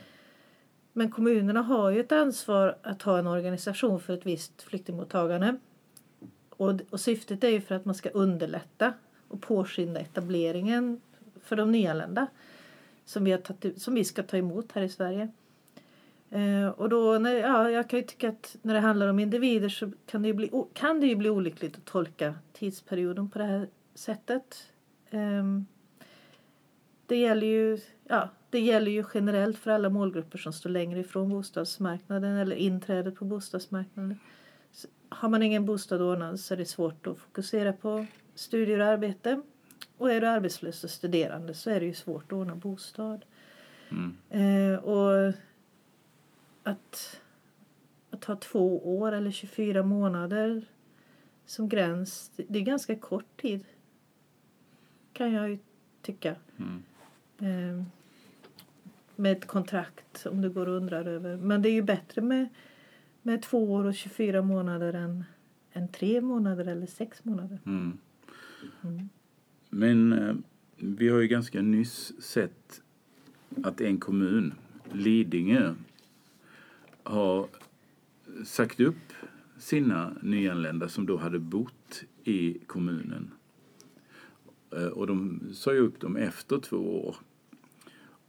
Men 0.92 1.10
kommunerna 1.10 1.62
har 1.62 1.90
ju 1.90 2.00
ett 2.00 2.12
ansvar 2.12 2.76
att 2.82 3.02
ha 3.02 3.18
en 3.18 3.26
organisation 3.26 4.00
för 4.00 4.12
ett 4.12 4.26
visst 4.26 4.62
flyktingmottagande. 4.62 5.56
Och, 6.50 6.80
och 6.90 7.00
syftet 7.00 7.44
är 7.44 7.48
ju 7.48 7.60
för 7.60 7.74
att 7.74 7.84
man 7.84 7.94
ska 7.94 8.08
underlätta 8.08 8.92
och 9.28 9.42
påskynda 9.42 10.00
etableringen 10.00 11.00
för 11.42 11.56
de 11.56 11.72
nyanlända 11.72 12.26
som 13.04 13.24
vi, 13.24 13.30
har 13.30 13.38
tagit, 13.38 13.82
som 13.82 13.94
vi 13.94 14.04
ska 14.04 14.22
ta 14.22 14.36
emot 14.36 14.72
här 14.72 14.82
i 14.82 14.88
Sverige. 14.88 15.28
Eh, 16.34 16.68
och 16.68 16.88
då, 16.88 17.18
när, 17.18 17.34
ja, 17.34 17.70
jag 17.70 17.90
kan 17.90 17.98
ju 17.98 18.04
tycka 18.04 18.28
att 18.28 18.56
när 18.62 18.74
det 18.74 18.80
handlar 18.80 19.08
om 19.08 19.18
individer 19.18 19.68
så 19.68 19.92
kan 20.06 20.22
det 20.22 20.28
ju 20.28 20.34
bli, 20.34 20.50
kan 20.72 21.00
det 21.00 21.06
ju 21.06 21.16
bli 21.16 21.30
olyckligt 21.30 21.76
att 21.76 21.84
tolka 21.84 22.34
tidsperioden 22.52 23.30
på 23.30 23.38
det 23.38 23.44
här 23.44 23.68
sättet. 23.94 24.68
Eh, 25.10 25.44
det 27.06 27.16
gäller 27.16 27.46
ju 27.46 27.78
ja, 28.08 28.28
det 28.50 28.60
gäller 28.60 28.90
ju 28.90 29.04
generellt 29.14 29.58
för 29.58 29.70
alla 29.70 29.90
målgrupper 29.90 30.38
som 30.38 30.52
står 30.52 30.70
längre 30.70 31.00
ifrån 31.00 31.28
bostadsmarknaden 31.28 32.36
eller 32.36 32.56
inträdet 32.56 33.16
på 33.16 33.24
bostadsmarknaden 33.24 34.18
har 35.14 35.28
man 35.28 35.42
ingen 35.42 35.64
bostad 35.64 36.02
ordnad 36.02 36.40
så 36.40 36.54
är 36.54 36.58
det 36.58 36.66
svårt 36.66 37.06
att 37.06 37.18
fokusera 37.18 37.72
på 37.72 38.06
studier 38.34 38.78
och 38.78 38.86
arbete. 38.86 39.42
Och 39.98 40.12
är 40.12 40.20
du 40.20 40.26
arbetslös 40.26 40.84
och 40.84 40.90
studerande 40.90 41.54
så 41.54 41.70
är 41.70 41.80
det 41.80 41.86
ju 41.86 41.94
svårt 41.94 42.24
att 42.24 42.32
ordna 42.32 42.54
bostad. 42.54 43.24
Mm. 43.90 44.16
Eh, 44.30 44.78
och 44.78 45.34
att, 46.64 47.20
att 48.10 48.24
ha 48.24 48.36
två 48.36 48.98
år 48.98 49.12
eller 49.12 49.30
24 49.30 49.82
månader 49.82 50.64
som 51.46 51.68
gräns, 51.68 52.30
det 52.36 52.58
är 52.58 52.62
ganska 52.62 52.96
kort 52.96 53.40
tid. 53.40 53.64
Kan 55.12 55.32
jag 55.32 55.50
ju 55.50 55.58
tycka. 56.02 56.36
Mm. 56.56 56.82
Eh, 57.38 57.84
med 59.16 59.32
ett 59.32 59.46
kontrakt 59.46 60.26
om 60.26 60.40
du 60.40 60.50
går 60.50 60.68
och 60.68 60.76
undrar 60.76 61.04
över. 61.04 61.36
Men 61.36 61.62
det 61.62 61.68
är 61.68 61.72
ju 61.72 61.82
bättre 61.82 62.22
med 62.22 62.48
med 63.26 63.42
två 63.42 63.72
år 63.72 63.84
och 63.84 63.94
24 63.94 64.42
månader 64.42 64.92
än, 64.92 65.24
än 65.72 65.88
tre 65.88 66.20
månader 66.20 66.66
eller 66.66 66.86
sex 66.86 67.24
månader. 67.24 67.58
Mm. 67.66 67.98
Mm. 68.82 69.08
Men 69.70 70.12
eh, 70.12 70.34
vi 70.76 71.08
har 71.08 71.20
ju 71.20 71.28
ganska 71.28 71.62
nyss 71.62 72.22
sett 72.22 72.82
att 73.62 73.80
en 73.80 73.98
kommun, 73.98 74.54
Lidingö, 74.92 75.74
har 77.04 77.48
sagt 78.44 78.80
upp 78.80 79.12
sina 79.58 80.12
nyanlända 80.22 80.88
som 80.88 81.06
då 81.06 81.16
hade 81.16 81.38
bott 81.38 82.04
i 82.24 82.58
kommunen. 82.66 83.30
Eh, 84.70 84.86
och 84.86 85.06
de 85.06 85.40
sa 85.52 85.72
ju 85.72 85.80
upp 85.80 86.00
dem 86.00 86.16
efter 86.16 86.58
två 86.58 87.06
år 87.06 87.16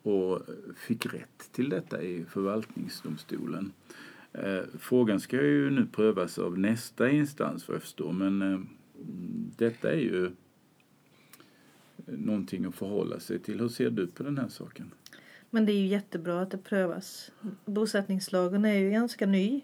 och 0.02 0.42
fick 0.76 1.06
rätt 1.06 1.50
till 1.52 1.70
detta 1.70 2.02
i 2.02 2.26
förvaltningsdomstolen. 2.26 3.72
Eh, 4.34 4.64
frågan 4.80 5.20
ska 5.20 5.42
ju 5.42 5.70
nu 5.70 5.86
prövas 5.86 6.38
av 6.38 6.60
nästa 6.60 7.10
instans 7.10 7.64
för 7.64 7.74
jag 7.74 7.82
förstår 7.82 8.14
men 8.14 8.42
eh, 8.42 8.60
detta 9.58 9.92
är 9.92 10.00
ju 10.00 10.32
någonting 12.06 12.66
att 12.66 12.76
förhålla 12.76 13.20
sig 13.20 13.40
till. 13.40 13.60
Hur 13.60 13.70
ser 13.70 13.90
du 13.90 14.08
på 14.08 14.24
den 14.24 14.38
här 14.38 14.50
saken? 14.50 14.92
Men 15.56 15.66
det 15.66 15.72
är 15.72 15.80
ju 15.80 15.88
jättebra 15.88 16.42
att 16.42 16.52
det 16.52 16.58
prövas. 16.58 17.32
Bosättningslagen 17.66 18.66
är 18.66 18.74
ju 18.74 18.92
ganska 18.92 19.26
ny. 19.26 19.62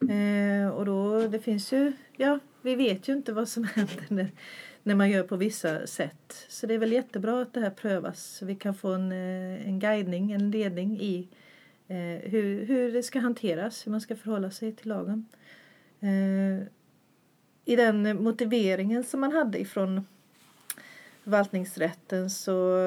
Eh, 0.00 0.68
och 0.68 0.84
då, 0.84 1.28
det 1.28 1.38
finns 1.38 1.72
ju, 1.72 1.92
ja, 2.16 2.38
vi 2.62 2.74
vet 2.74 3.08
ju 3.08 3.12
inte 3.12 3.32
vad 3.32 3.48
som 3.48 3.64
händer 3.74 4.04
när, 4.08 4.30
när 4.82 4.94
man 4.94 5.10
gör 5.10 5.22
på 5.22 5.36
vissa 5.36 5.86
sätt. 5.86 6.46
Så 6.48 6.66
det 6.66 6.74
är 6.74 6.78
väl 6.78 6.92
jättebra 6.92 7.42
att 7.42 7.54
det 7.54 7.60
här 7.60 7.70
prövas 7.70 8.24
så 8.24 8.46
vi 8.46 8.54
kan 8.54 8.74
få 8.74 8.88
en, 8.88 9.12
eh, 9.12 9.68
en 9.68 9.78
guidning, 9.78 10.32
en 10.32 10.50
ledning 10.50 11.00
i 11.00 11.28
eh, 11.88 12.30
hur, 12.30 12.64
hur 12.64 12.92
det 12.92 13.02
ska 13.02 13.20
hanteras, 13.20 13.86
hur 13.86 13.90
man 13.90 14.00
ska 14.00 14.16
förhålla 14.16 14.50
sig 14.50 14.72
till 14.72 14.88
lagen. 14.88 15.26
Eh, 16.00 16.66
I 17.64 17.76
den 17.76 18.22
motiveringen 18.22 19.04
som 19.04 19.20
man 19.20 19.32
hade 19.32 19.60
ifrån 19.60 20.06
förvaltningsrätten 21.24 22.30
så, 22.30 22.78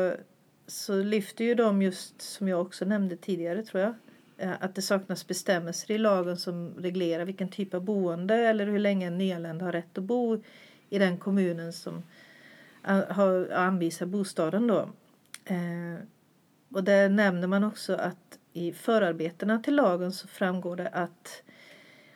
så 0.71 1.03
lyfter 1.03 1.45
ju 1.45 1.55
de 1.55 1.81
just, 1.81 2.21
som 2.21 2.47
jag 2.47 2.61
också 2.61 2.85
nämnde 2.85 3.15
tidigare 3.15 3.63
tror 3.63 3.83
jag, 3.83 3.93
eh, 4.37 4.53
att 4.59 4.75
det 4.75 4.81
saknas 4.81 5.27
bestämmelser 5.27 5.91
i 5.93 5.97
lagen 5.97 6.37
som 6.37 6.73
reglerar 6.77 7.25
vilken 7.25 7.49
typ 7.49 7.73
av 7.73 7.81
boende 7.81 8.35
eller 8.35 8.65
hur 8.65 8.79
länge 8.79 9.07
en 9.07 9.17
nyanländ 9.17 9.61
har 9.61 9.71
rätt 9.71 9.97
att 9.97 10.03
bo 10.03 10.43
i 10.89 10.99
den 10.99 11.17
kommunen 11.17 11.73
som 11.73 12.03
har 13.09 13.51
anvisar 13.51 14.05
bostaden 14.05 14.67
då. 14.67 14.89
Eh, 15.45 16.03
och 16.69 16.83
där 16.83 17.09
nämner 17.09 17.47
man 17.47 17.63
också 17.63 17.95
att 17.95 18.39
i 18.53 18.73
förarbetena 18.73 19.59
till 19.59 19.75
lagen 19.75 20.11
så 20.11 20.27
framgår 20.27 20.75
det 20.75 20.87
att, 20.87 21.43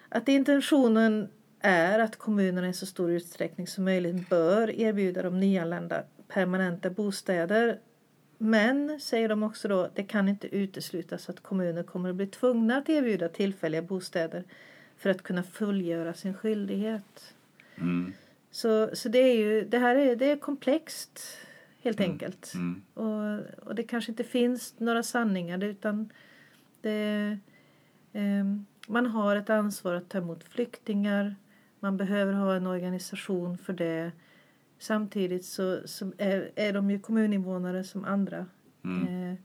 att 0.10 0.28
intentionen 0.28 1.30
är 1.60 2.00
att 2.00 2.16
kommunerna 2.16 2.70
i 2.70 2.74
så 2.74 2.86
stor 2.86 3.12
utsträckning 3.12 3.68
som 3.68 3.84
möjligt 3.84 4.30
bör 4.30 4.70
erbjuda 4.70 5.22
de 5.22 5.40
nyanlända 5.40 6.04
permanenta 6.28 6.90
bostäder. 6.90 7.80
Men, 8.38 9.00
säger 9.00 9.30
de 9.30 9.44
också 9.44 9.68
då, 9.68 9.90
det 9.96 10.04
kan 10.04 10.30
inte 10.30 10.56
uteslutas 10.56 11.30
att 11.30 11.40
kommuner 11.40 11.84
kommer 11.84 12.10
att 12.10 12.16
bli 12.16 12.28
tvungna 12.28 12.78
att 12.78 12.90
erbjuda 12.90 13.30
tillfälliga 13.30 13.82
bostäder 13.82 14.44
för 14.98 15.10
att 15.10 15.22
kunna 15.22 15.44
fullgöra 15.44 16.14
sin 16.14 16.34
skyldighet. 16.34 17.34
Mm. 17.76 18.14
Så, 18.52 18.90
så 18.94 19.10
det, 19.10 19.20
är 19.20 19.36
ju, 19.36 19.66
det 19.66 19.78
här 19.78 19.96
är, 19.96 20.16
det 20.16 20.32
är 20.32 20.38
komplext 20.38 21.20
helt 21.82 22.00
mm. 22.00 22.12
enkelt. 22.12 22.54
Mm. 22.54 22.82
Och, 22.94 23.40
och 23.68 23.76
det 23.76 23.84
kanske 23.84 24.12
inte 24.12 24.24
finns 24.24 24.80
några 24.80 25.04
sanningar 25.04 25.64
utan 25.64 26.10
det, 26.82 27.38
Ehm, 28.16 28.66
man 28.88 29.06
har 29.06 29.36
ett 29.36 29.50
ansvar 29.50 29.94
att 29.94 30.10
ta 30.10 30.18
emot 30.18 30.44
flyktingar. 30.44 31.36
Man 31.80 31.98
behöver 31.98 32.34
ha 32.34 32.56
en 32.56 32.68
organisation 32.68 33.58
för 33.58 33.74
det. 33.74 34.12
Samtidigt 34.80 35.46
så, 35.46 35.82
så 35.86 36.12
är, 36.18 36.52
är 36.56 36.74
de 36.74 36.92
ju 36.92 37.00
kommuninvånare 37.00 37.84
som 37.84 38.06
andra. 38.06 38.46
Mm. 38.84 39.32
Eh, 39.32 39.38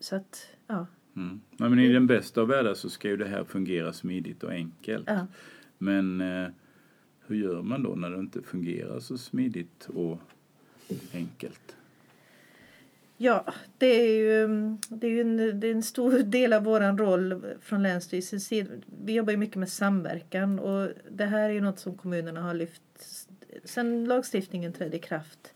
så 0.00 0.16
att, 0.16 0.46
ja. 0.66 0.86
Mm. 1.16 1.40
Ja, 1.56 1.68
men 1.68 1.78
I 1.78 1.92
den 1.92 2.06
bästa 2.06 2.40
av 2.40 2.48
världar 2.48 2.74
så 2.74 2.90
ska 2.90 3.08
ju 3.08 3.16
det 3.16 3.28
här 3.28 3.44
fungera 3.44 3.92
smidigt 3.92 4.42
och 4.42 4.50
enkelt. 4.50 5.04
ja. 5.06 5.26
Men 5.78 6.20
eh, 6.20 6.48
hur 7.26 7.36
gör 7.36 7.62
man 7.62 7.82
då 7.82 7.94
när 7.94 8.10
det 8.10 8.18
inte 8.18 8.42
fungerar 8.42 9.00
så 9.00 9.18
smidigt 9.18 9.88
och 9.94 10.20
enkelt? 11.12 11.76
Ja, 13.16 13.54
det 13.78 13.86
är 13.86 14.16
ju, 14.16 14.48
det 14.88 15.06
är 15.06 15.10
ju 15.10 15.20
en, 15.20 15.60
det 15.60 15.68
är 15.68 15.72
en 15.72 15.82
stor 15.82 16.18
del 16.22 16.52
av 16.52 16.64
vår 16.64 16.96
roll 16.96 17.44
från 17.60 17.82
Länsstyrelsens 17.82 18.46
sida. 18.46 18.70
Vi 19.04 19.12
jobbar 19.12 19.30
ju 19.30 19.36
mycket 19.36 19.56
med 19.56 19.68
samverkan 19.68 20.58
och 20.58 20.88
det 21.10 21.24
här 21.24 21.48
är 21.48 21.52
ju 21.52 21.60
något 21.60 21.78
som 21.78 21.96
kommunerna 21.96 22.42
har 22.42 22.54
lyft 22.54 22.82
Sen 23.64 24.04
lagstiftningen 24.04 24.72
trädde 24.72 24.96
i 24.96 25.00
kraft. 25.00 25.52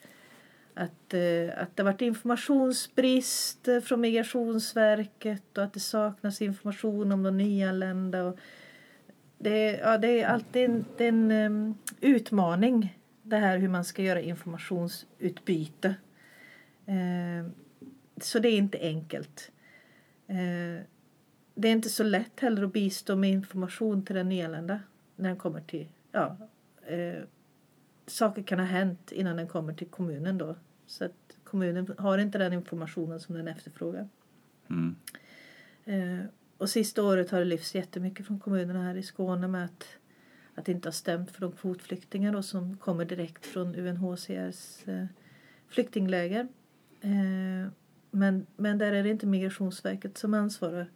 Att, 0.74 1.14
eh, 1.14 1.50
att 1.62 1.76
det 1.76 1.82
har 1.82 1.84
varit 1.84 2.00
informationsbrist 2.02 3.68
eh, 3.68 3.80
från 3.80 4.00
Migrationsverket 4.00 5.58
och 5.58 5.64
att 5.64 5.72
det 5.72 5.80
saknas 5.80 6.42
information 6.42 7.12
om 7.12 7.22
de 7.22 7.36
nyanlända. 7.36 8.24
Och 8.24 8.38
det, 9.38 9.50
är- 9.68 9.80
ja, 9.90 9.98
det 9.98 10.20
är 10.22 10.26
alltid 10.28 10.64
en, 10.70 10.84
det 10.96 11.04
är 11.04 11.08
en 11.08 11.30
eh, 11.30 11.74
utmaning 12.00 12.98
det 13.22 13.36
här 13.36 13.58
hur 13.58 13.68
man 13.68 13.84
ska 13.84 14.02
göra 14.02 14.20
informationsutbyte. 14.20 15.94
Så 18.20 18.38
det 18.38 18.48
är 18.48 18.56
inte 18.58 18.78
enkelt. 18.80 19.50
Det 21.54 21.68
är 21.68 21.72
inte 21.72 21.88
så 21.88 22.02
lätt 22.02 22.40
heller 22.40 22.62
att 22.64 22.72
bistå 22.72 23.16
med 23.16 23.30
information 23.30 24.04
till 24.04 24.16
den 24.16 24.28
nyanlända 24.28 24.80
när 25.16 25.28
den 25.28 25.38
kommer 25.38 25.60
till... 25.60 25.88
Ja, 26.12 26.36
saker 28.10 28.42
kan 28.42 28.58
ha 28.58 28.66
hänt 28.66 29.12
innan 29.12 29.36
den 29.36 29.48
kommer 29.48 29.72
till 29.72 29.86
kommunen 29.86 30.38
då. 30.38 30.56
Så 30.86 31.04
att 31.04 31.36
kommunen 31.44 31.94
har 31.98 32.18
inte 32.18 32.38
den 32.38 32.52
informationen 32.52 33.20
som 33.20 33.34
den 33.34 33.48
efterfrågar. 33.48 34.08
Mm. 34.70 34.96
Eh, 35.84 36.26
och 36.58 36.70
sista 36.70 37.02
året 37.02 37.30
har 37.30 37.38
det 37.38 37.44
lyfts 37.44 37.74
jättemycket 37.74 38.26
från 38.26 38.40
kommunerna 38.40 38.82
här 38.82 38.94
i 38.94 39.02
Skåne 39.02 39.48
med 39.48 39.64
att, 39.64 39.86
att 40.54 40.64
det 40.64 40.72
inte 40.72 40.88
har 40.88 40.92
stämt 40.92 41.30
för 41.30 41.40
de 41.40 41.52
kvotflyktingar 41.52 42.32
då, 42.32 42.42
som 42.42 42.76
kommer 42.76 43.04
direkt 43.04 43.46
från 43.46 43.74
UNHCRs 43.74 44.88
eh, 44.88 45.06
flyktingläger. 45.68 46.48
Eh, 47.00 47.70
men, 48.10 48.46
men 48.56 48.78
där 48.78 48.92
är 48.92 49.02
det 49.02 49.10
inte 49.10 49.26
Migrationsverket 49.26 50.18
som 50.18 50.34
ansvarar 50.34 50.90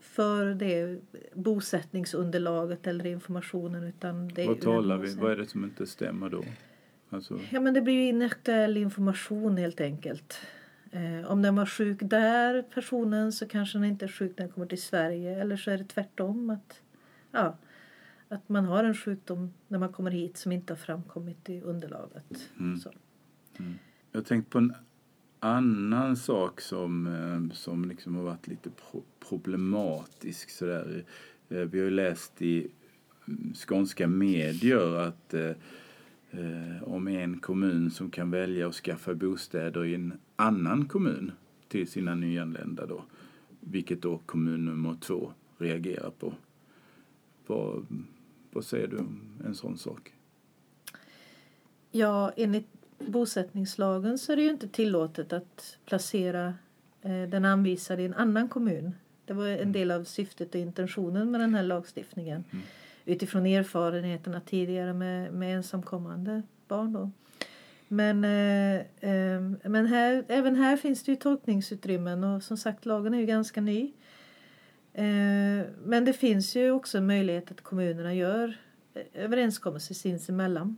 för 0.00 0.54
det 0.54 1.00
bosättningsunderlaget 1.34 2.86
eller 2.86 3.06
informationen 3.06 3.84
utan 3.84 4.28
det 4.28 4.46
Vad 4.46 4.60
talar 4.60 4.98
vi? 4.98 5.14
Vad 5.14 5.32
är 5.32 5.36
det 5.36 5.46
som 5.46 5.64
inte 5.64 5.86
stämmer 5.86 6.30
då? 6.30 6.44
Alltså, 7.10 7.40
Ja, 7.50 7.60
men 7.60 7.74
det 7.74 7.80
blir 7.80 7.94
ju 7.94 8.08
inaktuell 8.08 8.76
information 8.76 9.56
helt 9.56 9.80
enkelt. 9.80 10.40
Eh, 10.90 11.30
om 11.30 11.42
den 11.42 11.56
var 11.56 11.66
sjuk 11.66 11.98
där, 12.02 12.62
personen, 12.62 13.32
så 13.32 13.48
kanske 13.48 13.78
den 13.78 13.84
inte 13.84 14.04
är 14.04 14.08
sjuk 14.08 14.32
när 14.36 14.44
den 14.44 14.52
kommer 14.52 14.66
till 14.66 14.82
Sverige. 14.82 15.40
Eller 15.40 15.56
så 15.56 15.70
är 15.70 15.78
det 15.78 15.84
tvärtom. 15.84 16.50
Att, 16.50 16.82
ja, 17.32 17.58
att 18.28 18.48
man 18.48 18.64
har 18.64 18.84
en 18.84 18.94
sjukdom 18.94 19.54
när 19.68 19.78
man 19.78 19.92
kommer 19.92 20.10
hit 20.10 20.36
som 20.36 20.52
inte 20.52 20.72
har 20.72 20.78
framkommit 20.78 21.48
i 21.48 21.60
underlaget. 21.60 22.50
Mm. 22.58 22.76
Så. 22.76 22.92
jag 24.12 24.20
har 24.20 24.24
tänkt 24.24 24.50
på 24.50 24.58
en 24.58 24.74
annan 25.40 26.16
sak 26.16 26.60
som, 26.60 27.06
eh, 27.06 27.54
som 27.56 27.84
liksom 27.84 28.16
har 28.16 28.22
varit 28.22 28.46
lite 28.48 28.70
pro- 28.70 29.04
problematisk. 29.28 30.50
Sådär. 30.50 31.04
Eh, 31.48 31.58
vi 31.58 31.78
har 31.78 31.84
ju 31.84 31.90
läst 31.90 32.42
i 32.42 32.68
mm, 33.28 33.54
skånska 33.54 34.08
medier 34.08 34.96
att 34.96 35.34
eh, 35.34 35.50
eh, 36.30 36.82
om 36.82 37.08
en 37.08 37.38
kommun 37.38 37.90
som 37.90 38.10
kan 38.10 38.30
välja 38.30 38.68
att 38.68 38.74
skaffa 38.74 39.14
bostäder 39.14 39.84
i 39.84 39.94
en 39.94 40.12
annan 40.36 40.88
kommun 40.88 41.32
till 41.68 41.88
sina 41.88 42.14
nyanlända 42.14 42.86
då. 42.86 43.04
Vilket 43.60 44.02
då 44.02 44.18
kommun 44.26 44.64
nummer 44.64 44.96
två 45.00 45.32
reagerar 45.58 46.10
på. 46.10 46.34
Vad, 47.46 47.86
vad 48.52 48.64
säger 48.64 48.86
du 48.88 48.96
om 48.98 49.20
en 49.44 49.54
sån 49.54 49.78
sak? 49.78 50.12
Ja, 51.90 52.32
enligt 52.36 52.66
bosättningslagen 53.06 54.18
så 54.18 54.32
är 54.32 54.36
det 54.36 54.42
ju 54.42 54.50
inte 54.50 54.68
tillåtet 54.68 55.32
att 55.32 55.78
placera 55.84 56.54
eh, 57.02 57.22
den 57.22 57.44
anvisade 57.44 58.02
i 58.02 58.04
en 58.04 58.14
annan 58.14 58.48
kommun. 58.48 58.94
Det 59.24 59.32
var 59.32 59.46
en 59.46 59.72
del 59.72 59.90
av 59.90 60.04
syftet 60.04 60.54
och 60.54 60.60
intentionen 60.60 61.30
med 61.30 61.40
den 61.40 61.54
här 61.54 61.62
lagstiftningen. 61.62 62.44
Mm. 62.52 62.64
Utifrån 63.04 63.46
erfarenheterna 63.46 64.40
tidigare 64.40 64.92
med, 64.92 65.32
med 65.32 65.56
ensamkommande 65.56 66.42
barn. 66.68 66.92
Då. 66.92 67.10
Men, 67.88 68.24
eh, 68.24 68.80
eh, 69.10 69.40
men 69.64 69.86
här, 69.86 70.24
även 70.28 70.56
här 70.56 70.76
finns 70.76 71.02
det 71.02 71.12
ju 71.12 71.16
tolkningsutrymmen 71.16 72.24
och 72.24 72.42
som 72.42 72.56
sagt 72.56 72.86
lagen 72.86 73.14
är 73.14 73.18
ju 73.18 73.26
ganska 73.26 73.60
ny. 73.60 73.92
Eh, 74.92 75.66
men 75.84 76.04
det 76.04 76.12
finns 76.12 76.56
ju 76.56 76.70
också 76.70 77.00
möjlighet 77.00 77.50
att 77.50 77.60
kommunerna 77.60 78.14
gör 78.14 78.58
eh, 78.94 79.24
överenskommelser 79.24 79.94
sinsemellan 79.94 80.76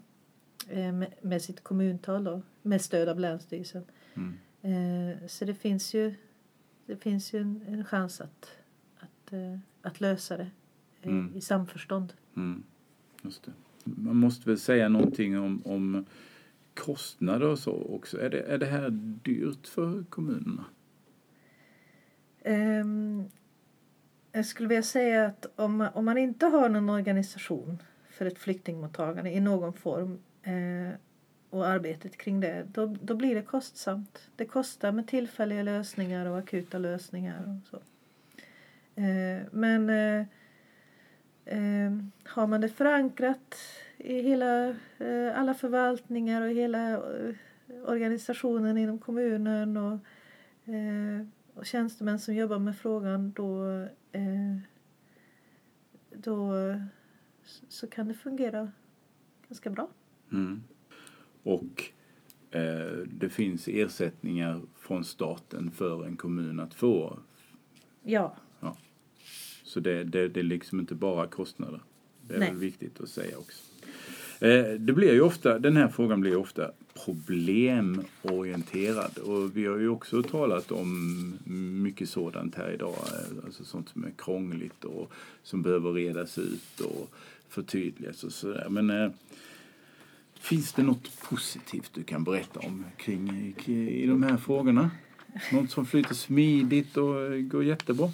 med, 0.73 1.15
med 1.23 1.43
sitt 1.43 1.65
kommuntal 1.65 2.25
då, 2.25 2.43
med 2.63 2.81
stöd 2.81 3.09
av 3.09 3.21
Länsstyrelsen. 3.21 3.85
Mm. 4.15 4.35
Eh, 4.63 5.27
så 5.27 5.45
det 5.45 5.55
finns 5.55 5.95
ju, 5.95 6.15
det 6.87 6.97
finns 6.97 7.33
ju 7.33 7.41
en, 7.41 7.65
en 7.69 7.85
chans 7.85 8.21
att, 8.21 8.51
att, 8.99 9.33
eh, 9.33 9.59
att 9.83 10.01
lösa 10.01 10.37
det 10.37 10.51
eh, 11.03 11.09
Mm. 11.09 11.37
i 11.37 11.41
samförstånd. 11.41 12.13
Mm, 12.37 12.63
just 13.23 13.45
det. 13.45 13.53
Man 13.85 14.17
måste 14.17 14.49
väl 14.49 14.59
säga 14.59 14.89
någonting 14.89 15.39
om, 15.39 15.63
om 15.65 16.05
kostnader 16.75 17.47
och 17.49 17.59
så 17.59 17.73
också. 17.73 18.21
Är 18.21 18.31
det, 18.31 18.41
är 18.41 18.59
det 18.59 18.67
här 18.67 18.91
dyrt 19.23 19.67
för 19.67 20.05
kommunerna? 20.05 20.65
Ehm, 22.45 23.25
jag 24.33 24.47
skulle 24.47 24.69
vilja 24.69 24.83
säga 24.83 25.27
att 25.27 25.47
om 25.57 25.77
man, 25.77 25.89
om 25.95 26.05
man 26.05 26.19
inte 26.19 26.47
har 26.47 26.69
någon 26.69 26.91
organisation 26.91 27.83
för 28.11 28.27
ett 28.27 28.39
flyktingmottagande 28.39 29.31
i 29.31 29.41
någon 29.41 29.73
form 29.73 30.19
eh, 30.43 30.95
och 31.51 31.67
arbetet 31.67 32.17
kring 32.17 32.41
det, 32.41 32.67
då, 32.73 32.87
då 32.87 33.15
blir 33.15 33.35
det 33.35 33.43
kostsamt. 33.43 34.31
Det 34.37 34.45
kostar 34.45 34.93
med 34.93 35.09
tillfälliga 35.09 35.63
lösningar 35.63 36.27
och 36.27 36.39
akuta 36.39 36.79
lösningar 36.79 37.61
och 37.63 37.69
så. 37.69 37.77
Eh, 39.01 39.43
men 39.53 39.91
eh, 39.91 40.27
eh, 41.45 41.93
har 42.25 42.47
man 42.47 42.61
det 42.61 42.69
förankrat 42.69 43.57
i 43.99 44.23
hela, 44.23 44.69
eh, 44.99 45.33
alla 45.39 45.55
förvaltningar 45.55 46.43
och 46.43 46.51
hela 46.51 46.91
eh, 46.91 47.35
organisationen 47.85 48.79
inom 48.79 48.99
kommunen 48.99 49.77
och 49.77 49.99
eh, 50.73 51.27
och 51.55 51.67
tjänstemän 51.67 52.19
som 52.19 52.35
jobbar 52.35 52.59
med 52.59 52.77
frågan 52.77 53.33
då, 53.33 53.67
eh, 54.13 54.57
då 56.11 56.53
så 57.69 57.87
kan 57.87 58.09
det 58.09 58.15
fungera 58.15 58.73
ganska 59.49 59.71
bra. 59.71 59.89
Mm. 60.33 60.63
Och 61.43 61.85
eh, 62.51 62.99
det 63.07 63.29
finns 63.29 63.69
ersättningar 63.69 64.61
från 64.79 65.05
staten 65.05 65.71
för 65.71 66.05
en 66.07 66.17
kommun 66.17 66.61
att 66.61 66.75
få. 66.75 67.19
Ja, 68.03 68.37
Så 69.65 69.81
det, 69.81 70.05
det, 70.05 70.29
det 70.29 70.41
är 70.41 70.45
liksom 70.45 70.81
inte 70.81 70.95
bara 70.95 71.27
kostnader. 71.27 71.81
Det 72.29 72.35
är 72.35 72.39
Nej. 72.39 72.49
väl 72.51 72.59
viktigt 72.59 73.01
att 73.01 73.09
säga 73.09 73.39
också. 73.39 73.63
Eh, 74.41 74.65
det 74.79 74.93
blir 74.93 75.13
ju 75.13 75.21
ofta, 75.21 75.59
den 75.59 75.77
här 75.77 75.89
frågan 75.89 76.21
blir 76.21 76.37
ofta 76.37 76.71
problemorienterad 77.05 79.19
och 79.19 79.57
vi 79.57 79.67
har 79.67 79.79
ju 79.79 79.89
också 79.89 80.23
talat 80.23 80.73
om 80.73 81.39
mycket 81.83 82.09
sådant 82.09 82.55
här 82.55 82.71
idag. 82.71 82.95
eh, 82.95 83.45
Alltså 83.45 83.65
sånt 83.65 83.89
som 83.89 84.05
är 84.05 84.11
krångligt 84.19 84.85
och 84.85 85.13
som 85.43 85.63
behöver 85.63 85.93
redas 85.93 86.39
ut 86.39 86.81
och 86.81 87.11
förtydligas 87.49 88.25
och 88.25 88.33
sådär. 88.33 88.67
Men 88.71 88.91
eh, 88.91 89.11
finns 90.43 90.73
det 90.73 90.83
något 90.83 91.21
positivt 91.21 91.91
du 91.95 92.03
kan 92.03 92.25
berätta 92.25 92.61
om 92.61 92.85
kring, 92.97 93.55
kring 93.59 93.89
i 93.89 94.07
de 94.07 94.23
här 94.23 94.37
frågorna? 94.37 94.91
Något 95.53 95.71
som 95.71 95.87
flyter 95.87 96.15
smidigt 96.15 96.97
och 96.97 97.23
eh, 97.23 97.41
går 97.41 97.65
jättebra? 97.65 98.13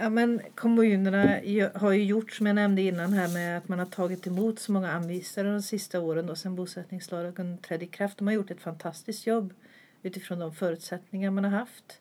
ja 0.00 0.10
men 0.10 0.40
kommunerna 0.54 1.40
har 1.74 1.92
ju 1.92 2.04
gjort 2.04 2.32
som 2.32 2.46
jag 2.46 2.54
nämnde 2.54 2.82
innan 2.82 3.12
här 3.12 3.28
med 3.28 3.58
att 3.58 3.68
man 3.68 3.78
har 3.78 3.86
tagit 3.86 4.26
emot 4.26 4.58
så 4.58 4.72
många 4.72 4.92
anvisare 4.92 5.52
de 5.52 5.62
sista 5.62 6.00
åren 6.00 6.26
då 6.26 6.36
sedan 6.36 6.56
bosättningslagen 6.56 7.58
trädde 7.58 7.84
i 7.84 7.88
kraft. 7.88 8.18
De 8.18 8.26
har 8.26 8.34
gjort 8.34 8.50
ett 8.50 8.60
fantastiskt 8.60 9.26
jobb 9.26 9.54
utifrån 10.02 10.38
de 10.38 10.54
förutsättningar 10.54 11.30
man 11.30 11.44
har 11.44 11.50
haft. 11.50 12.00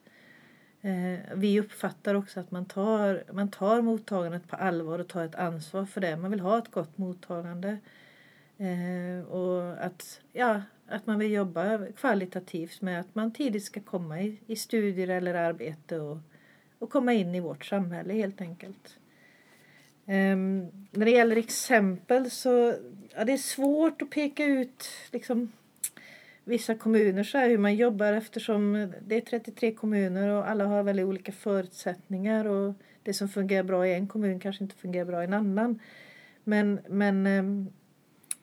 Eh, 0.82 1.20
vi 1.36 1.60
uppfattar 1.60 2.16
också 2.16 2.40
att 2.40 2.52
man 2.52 2.66
tar, 2.66 3.24
man 3.34 3.52
tar 3.52 3.82
mottagandet 3.82 4.48
på 4.48 4.56
allvar 4.56 5.00
och 5.00 5.08
tar 5.08 5.26
ett 5.26 5.36
ansvar 5.36 5.86
för 5.86 6.02
det. 6.02 6.18
Man 6.18 6.32
vill 6.32 6.40
ha 6.40 6.58
ett 6.58 6.72
gott 6.72 6.98
mottagande. 6.98 7.78
Eh, 8.60 9.28
och 9.28 9.86
att, 9.86 10.22
ja, 10.34 10.62
att 10.88 11.08
man 11.08 11.20
vill 11.20 11.32
jobba 11.32 11.86
kvalitativt 11.98 12.82
med 12.82 13.00
att 13.00 13.16
man 13.16 13.34
tidigt 13.34 13.64
ska 13.64 13.80
komma 13.80 14.22
i, 14.22 14.40
i 14.48 14.56
studier 14.56 15.08
eller 15.08 15.34
arbete 15.34 16.00
och, 16.00 16.18
och 16.80 16.90
komma 16.90 17.14
in 17.14 17.36
i 17.36 17.40
vårt 17.40 17.66
samhälle 17.66 18.14
helt 18.14 18.42
enkelt. 18.42 18.98
Um, 20.06 20.72
när 20.92 21.06
det 21.06 21.12
gäller 21.12 21.36
exempel 21.36 22.32
så 22.32 22.74
ja, 23.16 23.26
det 23.26 23.34
är 23.34 23.38
svårt 23.38 24.02
att 24.02 24.10
peka 24.10 24.46
ut 24.46 24.86
liksom, 25.12 25.52
vissa 26.44 26.76
kommuner 26.76 27.24
så 27.24 27.38
här, 27.38 27.50
hur 27.50 27.58
man 27.58 27.76
jobbar 27.76 28.14
eftersom 28.14 28.94
det 29.08 29.16
är 29.16 29.22
33 29.22 29.72
kommuner 29.72 30.28
och 30.30 30.50
alla 30.50 30.66
har 30.66 30.84
väldigt 30.84 31.06
olika 31.06 31.32
förutsättningar 31.32 32.46
och 32.46 32.74
det 33.04 33.14
som 33.14 33.30
fungerar 33.30 33.64
bra 33.64 33.88
i 33.88 33.94
en 33.94 34.08
kommun 34.08 34.40
kanske 34.40 34.64
inte 34.64 34.76
fungerar 34.76 35.06
bra 35.06 35.22
i 35.22 35.26
en 35.26 35.34
annan. 35.34 35.80
Men, 36.44 36.80
men 36.88 37.28
um, 37.28 37.70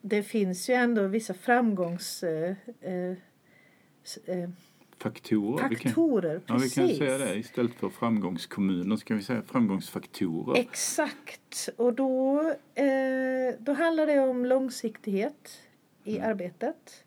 det 0.01 0.23
finns 0.23 0.69
ju 0.69 0.73
ändå 0.73 1.07
vissa 1.07 1.33
framgångs... 1.33 2.23
Uh, 2.23 2.55
uh, 2.87 4.49
faktorer. 4.97 5.69
Faktorer, 5.69 6.33
vi 6.33 6.45
kan, 6.45 6.59
precis. 6.59 6.77
Ja, 6.77 6.83
vi 6.83 6.89
kan 6.89 6.97
säga 6.97 7.17
det. 7.17 7.35
Istället 7.35 7.73
för 7.73 7.89
framgångskommuner 7.89 8.95
ska 8.95 9.15
vi 9.15 9.23
säga 9.23 9.41
framgångsfaktorer. 9.41 10.59
Exakt. 10.59 11.69
Och 11.77 11.93
då, 11.93 12.39
eh, 12.75 13.55
då 13.59 13.73
handlar 13.73 14.07
det 14.07 14.19
om 14.19 14.45
långsiktighet 14.45 15.61
i 16.03 16.17
mm. 16.17 16.29
arbetet. 16.29 17.03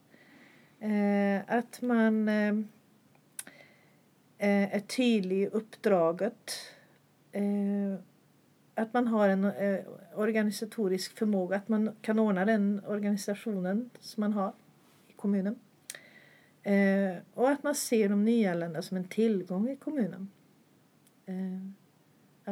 Eh, 0.80 1.56
att 1.56 1.82
man 1.82 2.28
eh, 2.28 2.54
eh 4.38 4.74
är 4.74 4.80
tydlig 4.80 5.42
i 5.42 5.46
uppdraget. 5.46 6.52
Att 8.80 8.94
man 8.94 9.06
har 9.08 9.28
en 9.28 9.44
eh, 9.44 9.80
organisatorisk 10.14 11.18
förmåga, 11.18 11.56
att 11.56 11.68
man 11.68 11.90
kan 12.00 12.18
ordna 12.18 12.44
den 12.44 12.82
organisationen 12.86 13.90
som 14.00 14.20
man 14.20 14.32
har 14.32 14.52
i 15.08 15.12
kommunen. 15.12 15.58
Eh, 16.62 17.16
och 17.34 17.50
att 17.50 17.62
man 17.62 17.74
ser 17.74 18.08
de 18.08 18.24
nyanlända 18.24 18.82
som 18.82 18.96
en 18.96 19.08
tillgång 19.08 19.68
i 19.68 19.76
kommunen. 19.76 20.30
Eh, 21.26 21.70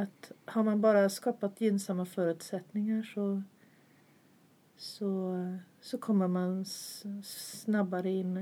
att 0.02 0.32
har 0.44 0.62
man 0.62 0.80
bara 0.80 1.08
skapat 1.08 1.60
gynnsamma 1.60 2.06
förutsättningar 2.06 3.02
så, 3.02 3.42
så, 4.76 5.34
så 5.80 5.98
kommer 5.98 6.28
man 6.28 6.64
snabbare 7.24 8.10
in 8.10 8.36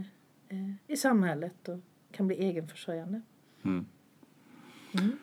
eh, 0.49 0.73
i 0.87 0.97
samhället 0.97 1.69
och 1.69 1.79
kan 2.11 2.27
bli 2.27 2.37
egenförsörjande. 2.37 3.23
Mm. 3.65 3.87
Mm. 4.93 5.19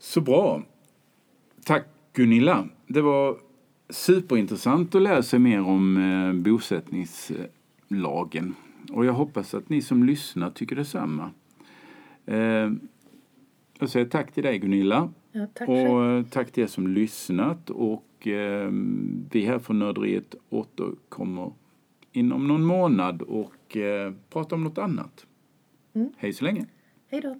Så 0.00 0.20
bra. 0.20 0.62
Tack 1.66 1.84
Gunilla. 2.12 2.68
Det 2.86 3.00
var 3.00 3.38
superintressant 3.88 4.94
att 4.94 5.02
lära 5.02 5.22
sig 5.22 5.38
mer 5.38 5.60
om 5.60 5.96
eh, 5.96 6.32
bosättningslagen. 6.32 8.54
Och 8.92 9.04
jag 9.04 9.12
hoppas 9.12 9.54
att 9.54 9.68
ni 9.68 9.82
som 9.82 10.04
lyssnar 10.04 10.50
tycker 10.50 10.76
detsamma. 10.76 11.30
Eh, 12.26 12.70
jag 13.78 13.88
säger 13.88 14.06
tack 14.06 14.32
till 14.32 14.42
dig 14.42 14.58
Gunilla. 14.58 15.12
Ja, 15.32 15.46
tack 15.54 15.68
och 15.68 16.04
eh, 16.04 16.24
tack 16.24 16.52
till 16.52 16.62
er 16.62 16.66
som 16.66 16.88
lyssnat. 16.88 17.70
Och 17.70 18.02
vi 19.30 19.44
här 19.46 19.58
från 19.58 19.78
Nörderiet 19.78 20.34
återkommer 20.48 21.52
inom 22.12 22.48
någon 22.48 22.64
månad 22.64 23.22
och 23.22 23.76
pratar 24.30 24.56
om 24.56 24.64
något 24.64 24.78
annat. 24.78 25.26
Mm. 25.94 26.08
Hej 26.16 26.32
så 26.32 26.44
länge. 26.44 26.66
Hej 27.10 27.20
då. 27.20 27.36